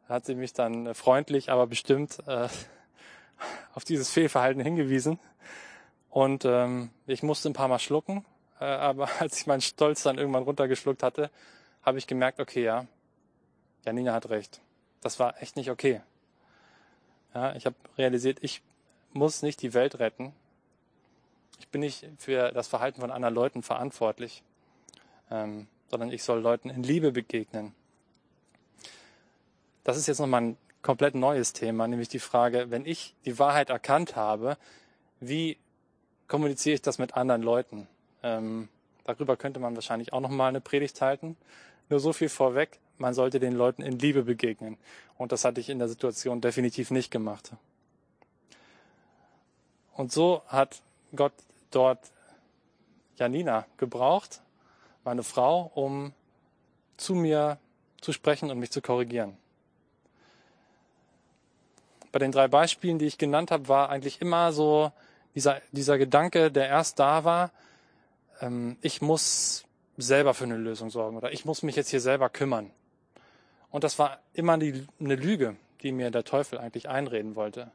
hat 0.07 0.25
sie 0.25 0.35
mich 0.35 0.53
dann 0.53 0.87
äh, 0.87 0.93
freundlich, 0.93 1.49
aber 1.49 1.67
bestimmt 1.67 2.19
äh, 2.27 2.47
auf 3.73 3.85
dieses 3.85 4.09
Fehlverhalten 4.09 4.61
hingewiesen. 4.61 5.19
Und 6.09 6.45
ähm, 6.45 6.89
ich 7.05 7.23
musste 7.23 7.49
ein 7.49 7.53
paar 7.53 7.67
Mal 7.67 7.79
schlucken, 7.79 8.25
äh, 8.59 8.65
aber 8.65 9.09
als 9.19 9.37
ich 9.37 9.47
meinen 9.47 9.61
Stolz 9.61 10.03
dann 10.03 10.17
irgendwann 10.17 10.43
runtergeschluckt 10.43 11.03
hatte, 11.03 11.29
habe 11.83 11.97
ich 11.97 12.07
gemerkt, 12.07 12.39
okay, 12.39 12.63
ja, 12.63 12.85
Janina 13.85 14.13
hat 14.13 14.29
recht. 14.29 14.61
Das 15.01 15.19
war 15.19 15.41
echt 15.41 15.55
nicht 15.55 15.71
okay. 15.71 16.01
Ja, 17.33 17.55
ich 17.55 17.65
habe 17.65 17.75
realisiert, 17.97 18.39
ich 18.41 18.61
muss 19.13 19.41
nicht 19.41 19.61
die 19.61 19.73
Welt 19.73 19.99
retten. 19.99 20.33
Ich 21.59 21.67
bin 21.67 21.81
nicht 21.81 22.07
für 22.17 22.51
das 22.51 22.67
Verhalten 22.67 23.01
von 23.01 23.11
anderen 23.11 23.35
Leuten 23.35 23.63
verantwortlich, 23.63 24.43
ähm, 25.29 25.67
sondern 25.87 26.11
ich 26.11 26.23
soll 26.23 26.39
Leuten 26.39 26.69
in 26.69 26.83
Liebe 26.83 27.11
begegnen. 27.11 27.73
Das 29.83 29.97
ist 29.97 30.07
jetzt 30.07 30.19
nochmal 30.19 30.41
ein 30.41 30.57
komplett 30.81 31.15
neues 31.15 31.53
Thema, 31.53 31.87
nämlich 31.87 32.09
die 32.09 32.19
Frage, 32.19 32.71
wenn 32.71 32.85
ich 32.85 33.15
die 33.25 33.37
Wahrheit 33.37 33.69
erkannt 33.69 34.15
habe, 34.15 34.57
wie 35.19 35.57
kommuniziere 36.27 36.75
ich 36.75 36.81
das 36.81 36.97
mit 36.97 37.15
anderen 37.15 37.41
Leuten? 37.41 37.87
Ähm, 38.23 38.69
darüber 39.03 39.35
könnte 39.35 39.59
man 39.59 39.75
wahrscheinlich 39.75 40.13
auch 40.13 40.21
nochmal 40.21 40.49
eine 40.49 40.61
Predigt 40.61 41.01
halten. 41.01 41.35
Nur 41.89 41.99
so 41.99 42.13
viel 42.13 42.29
vorweg, 42.29 42.79
man 42.97 43.13
sollte 43.13 43.39
den 43.39 43.53
Leuten 43.53 43.81
in 43.81 43.97
Liebe 43.99 44.23
begegnen. 44.23 44.77
Und 45.17 45.31
das 45.31 45.43
hatte 45.43 45.59
ich 45.59 45.69
in 45.69 45.79
der 45.79 45.89
Situation 45.89 46.39
definitiv 46.39 46.91
nicht 46.91 47.11
gemacht. 47.11 47.51
Und 49.95 50.11
so 50.11 50.43
hat 50.47 50.81
Gott 51.15 51.33
dort 51.71 52.11
Janina 53.15 53.65
gebraucht, 53.77 54.41
meine 55.03 55.23
Frau, 55.23 55.71
um 55.75 56.13
zu 56.97 57.15
mir 57.15 57.57
zu 58.01 58.13
sprechen 58.13 58.49
und 58.49 58.59
mich 58.59 58.71
zu 58.71 58.81
korrigieren. 58.81 59.37
Bei 62.11 62.19
den 62.19 62.31
drei 62.31 62.47
Beispielen, 62.47 62.97
die 62.97 63.05
ich 63.05 63.17
genannt 63.17 63.51
habe, 63.51 63.67
war 63.67 63.89
eigentlich 63.89 64.21
immer 64.21 64.51
so 64.51 64.91
dieser, 65.35 65.61
dieser 65.71 65.97
Gedanke, 65.97 66.51
der 66.51 66.67
erst 66.67 66.99
da 66.99 67.23
war, 67.23 67.51
ähm, 68.41 68.77
ich 68.81 69.01
muss 69.01 69.65
selber 69.97 70.33
für 70.33 70.45
eine 70.45 70.57
Lösung 70.57 70.89
sorgen 70.89 71.17
oder 71.17 71.31
ich 71.31 71.45
muss 71.45 71.61
mich 71.61 71.75
jetzt 71.75 71.89
hier 71.89 72.01
selber 72.01 72.29
kümmern. 72.29 72.71
Und 73.69 73.83
das 73.83 73.99
war 73.99 74.19
immer 74.33 74.57
die, 74.57 74.87
eine 74.99 75.15
Lüge, 75.15 75.55
die 75.81 75.91
mir 75.91 76.09
der 76.09 76.23
Teufel 76.23 76.57
eigentlich 76.57 76.89
einreden 76.89 77.35
wollte. 77.35 77.71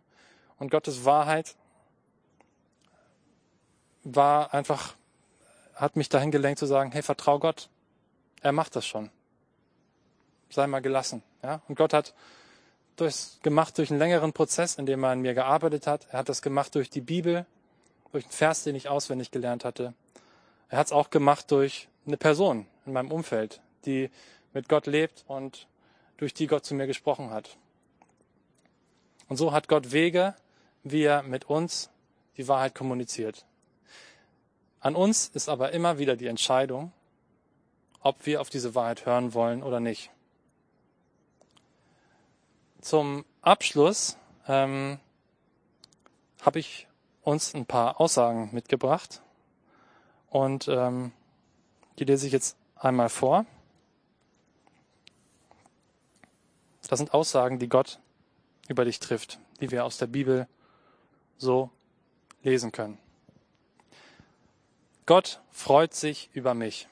Und 0.58 0.70
Gottes 0.70 1.04
Wahrheit 1.04 1.54
war 4.04 4.54
einfach, 4.54 4.94
hat 5.74 5.96
mich 5.96 6.08
dahin 6.08 6.30
gelenkt 6.30 6.58
zu 6.58 6.66
sagen, 6.66 6.92
hey, 6.92 7.02
vertrau 7.02 7.38
Gott. 7.38 7.68
Er 8.42 8.52
macht 8.52 8.76
das 8.76 8.86
schon. 8.86 9.10
Sei 10.50 10.66
mal 10.66 10.80
gelassen. 10.80 11.22
Ja? 11.42 11.62
Und 11.66 11.76
Gott 11.76 11.92
hat 11.92 12.14
das 12.96 13.38
gemacht 13.42 13.76
durch 13.78 13.90
einen 13.90 13.98
längeren 13.98 14.32
Prozess, 14.32 14.76
in 14.76 14.86
dem 14.86 15.02
er 15.02 15.10
an 15.10 15.20
mir 15.20 15.34
gearbeitet 15.34 15.86
hat. 15.86 16.06
Er 16.10 16.20
hat 16.20 16.28
das 16.28 16.42
gemacht 16.42 16.74
durch 16.74 16.90
die 16.90 17.00
Bibel, 17.00 17.46
durch 18.12 18.24
einen 18.24 18.32
Vers, 18.32 18.62
den 18.62 18.76
ich 18.76 18.88
auswendig 18.88 19.30
gelernt 19.30 19.64
hatte. 19.64 19.94
Er 20.68 20.78
hat 20.78 20.86
es 20.86 20.92
auch 20.92 21.10
gemacht 21.10 21.50
durch 21.50 21.88
eine 22.06 22.16
Person 22.16 22.66
in 22.86 22.92
meinem 22.92 23.10
Umfeld, 23.10 23.60
die 23.86 24.10
mit 24.52 24.68
Gott 24.68 24.86
lebt 24.86 25.24
und 25.26 25.66
durch 26.18 26.34
die 26.34 26.46
Gott 26.46 26.64
zu 26.64 26.74
mir 26.74 26.86
gesprochen 26.86 27.30
hat. 27.30 27.56
Und 29.28 29.36
so 29.36 29.52
hat 29.52 29.68
Gott 29.68 29.90
Wege, 29.90 30.34
wie 30.82 31.02
er 31.02 31.22
mit 31.22 31.46
uns 31.46 31.90
die 32.36 32.46
Wahrheit 32.46 32.74
kommuniziert. 32.74 33.44
An 34.84 34.96
uns 34.96 35.28
ist 35.28 35.48
aber 35.48 35.72
immer 35.72 35.96
wieder 35.96 36.14
die 36.14 36.26
Entscheidung, 36.26 36.92
ob 38.02 38.26
wir 38.26 38.42
auf 38.42 38.50
diese 38.50 38.74
Wahrheit 38.74 39.06
hören 39.06 39.32
wollen 39.32 39.62
oder 39.62 39.80
nicht. 39.80 40.10
Zum 42.82 43.24
Abschluss 43.40 44.18
ähm, 44.46 45.00
habe 46.42 46.58
ich 46.58 46.86
uns 47.22 47.54
ein 47.54 47.64
paar 47.64 47.98
Aussagen 47.98 48.50
mitgebracht 48.52 49.22
und 50.28 50.68
ähm, 50.68 51.12
die 51.98 52.04
lese 52.04 52.26
ich 52.26 52.34
jetzt 52.34 52.58
einmal 52.76 53.08
vor. 53.08 53.46
Das 56.86 56.98
sind 56.98 57.14
Aussagen, 57.14 57.58
die 57.58 57.70
Gott 57.70 58.00
über 58.68 58.84
dich 58.84 59.00
trifft, 59.00 59.38
die 59.62 59.70
wir 59.70 59.86
aus 59.86 59.96
der 59.96 60.08
Bibel 60.08 60.46
so 61.38 61.70
lesen 62.42 62.70
können. 62.70 62.98
Gott 65.06 65.42
freut 65.50 65.92
sich 65.92 66.30
über 66.32 66.54
mich. 66.54 66.88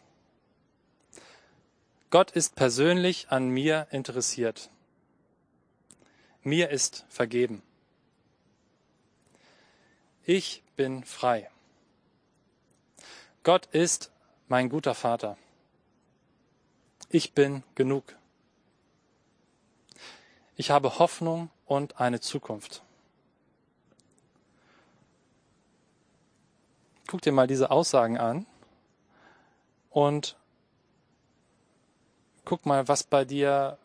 Gott 2.10 2.30
ist 2.32 2.56
persönlich 2.56 3.30
an 3.30 3.48
mir 3.48 3.86
interessiert. 3.90 4.68
Mir 6.42 6.68
ist 6.68 7.06
vergeben. 7.08 7.62
ich 10.24 10.62
bin 10.76 11.04
frei. 11.04 11.50
Gott 13.44 13.66
ist 13.66 14.10
mein 14.46 14.68
guter 14.68 14.94
Vater. 14.94 15.36
Ich 17.08 17.32
bin 17.32 17.62
genug. 17.74 18.14
Ich 20.56 20.70
habe 20.70 20.98
Hoffnung 20.98 21.50
und 21.66 21.98
eine 21.98 22.20
Zukunft. 22.20 22.82
Guck 27.12 27.20
dir 27.20 27.32
mal 27.32 27.46
diese 27.46 27.70
Aussagen 27.70 28.16
an 28.16 28.46
und 29.90 30.34
guck 32.46 32.64
mal, 32.64 32.88
was 32.88 33.04
bei 33.04 33.26
dir, 33.26 33.76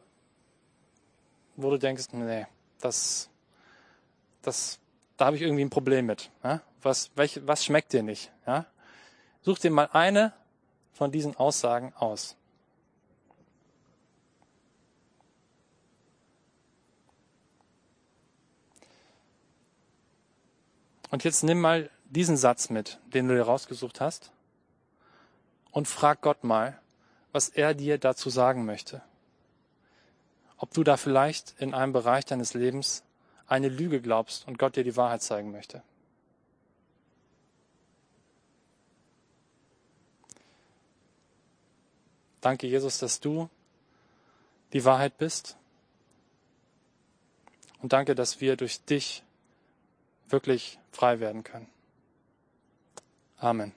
wo 1.58 1.70
du 1.70 1.78
denkst, 1.78 2.06
nee, 2.14 2.48
das, 2.80 3.30
das, 4.42 4.80
da 5.18 5.26
habe 5.26 5.36
ich 5.36 5.42
irgendwie 5.42 5.66
ein 5.66 5.70
Problem 5.70 6.06
mit. 6.06 6.32
Ja? 6.42 6.62
Was, 6.82 7.12
welch, 7.16 7.46
was 7.46 7.66
schmeckt 7.66 7.92
dir 7.92 8.02
nicht? 8.02 8.32
Ja? 8.46 8.66
Such 9.42 9.60
dir 9.60 9.72
mal 9.72 9.90
eine 9.92 10.32
von 10.94 11.12
diesen 11.12 11.36
Aussagen 11.36 11.94
aus. 11.98 12.38
Und 21.12 21.26
jetzt 21.26 21.44
nimm 21.44 21.60
mal 21.60 21.90
diesen 22.10 22.38
Satz 22.38 22.70
mit, 22.70 23.00
den 23.14 23.28
du 23.28 23.36
dir 23.36 23.44
rausgesucht 23.44 24.02
hast, 24.02 24.32
und 25.72 25.88
frag 25.88 26.22
Gott 26.22 26.44
mal, 26.44 26.80
was 27.32 27.50
er 27.50 27.74
dir 27.74 27.98
dazu 27.98 28.30
sagen 28.30 28.66
möchte. 28.66 29.02
Ob 30.58 30.74
du 30.74 30.84
da 30.84 30.98
vielleicht 30.98 31.54
in 31.60 31.74
einem 31.74 31.94
Bereich 31.94 32.26
deines 32.26 32.54
Lebens 32.54 33.04
eine 33.46 33.70
Lüge 33.70 34.02
glaubst 34.02 34.48
und 34.48 34.58
Gott 34.58 34.76
dir 34.76 34.84
die 34.84 34.96
Wahrheit 34.96 35.22
zeigen 35.22 35.52
möchte. 35.52 35.84
Danke, 42.42 42.68
Jesus, 42.68 42.98
dass 43.00 43.20
du 43.20 43.50
die 44.74 44.86
Wahrheit 44.86 45.18
bist. 45.18 45.58
Und 47.82 47.94
danke, 47.94 48.16
dass 48.16 48.42
wir 48.42 48.56
durch 48.56 48.84
dich 48.84 49.24
wirklich 50.30 50.80
frei 50.92 51.20
werden 51.20 51.44
können. 51.44 51.68
Amen. 53.44 53.74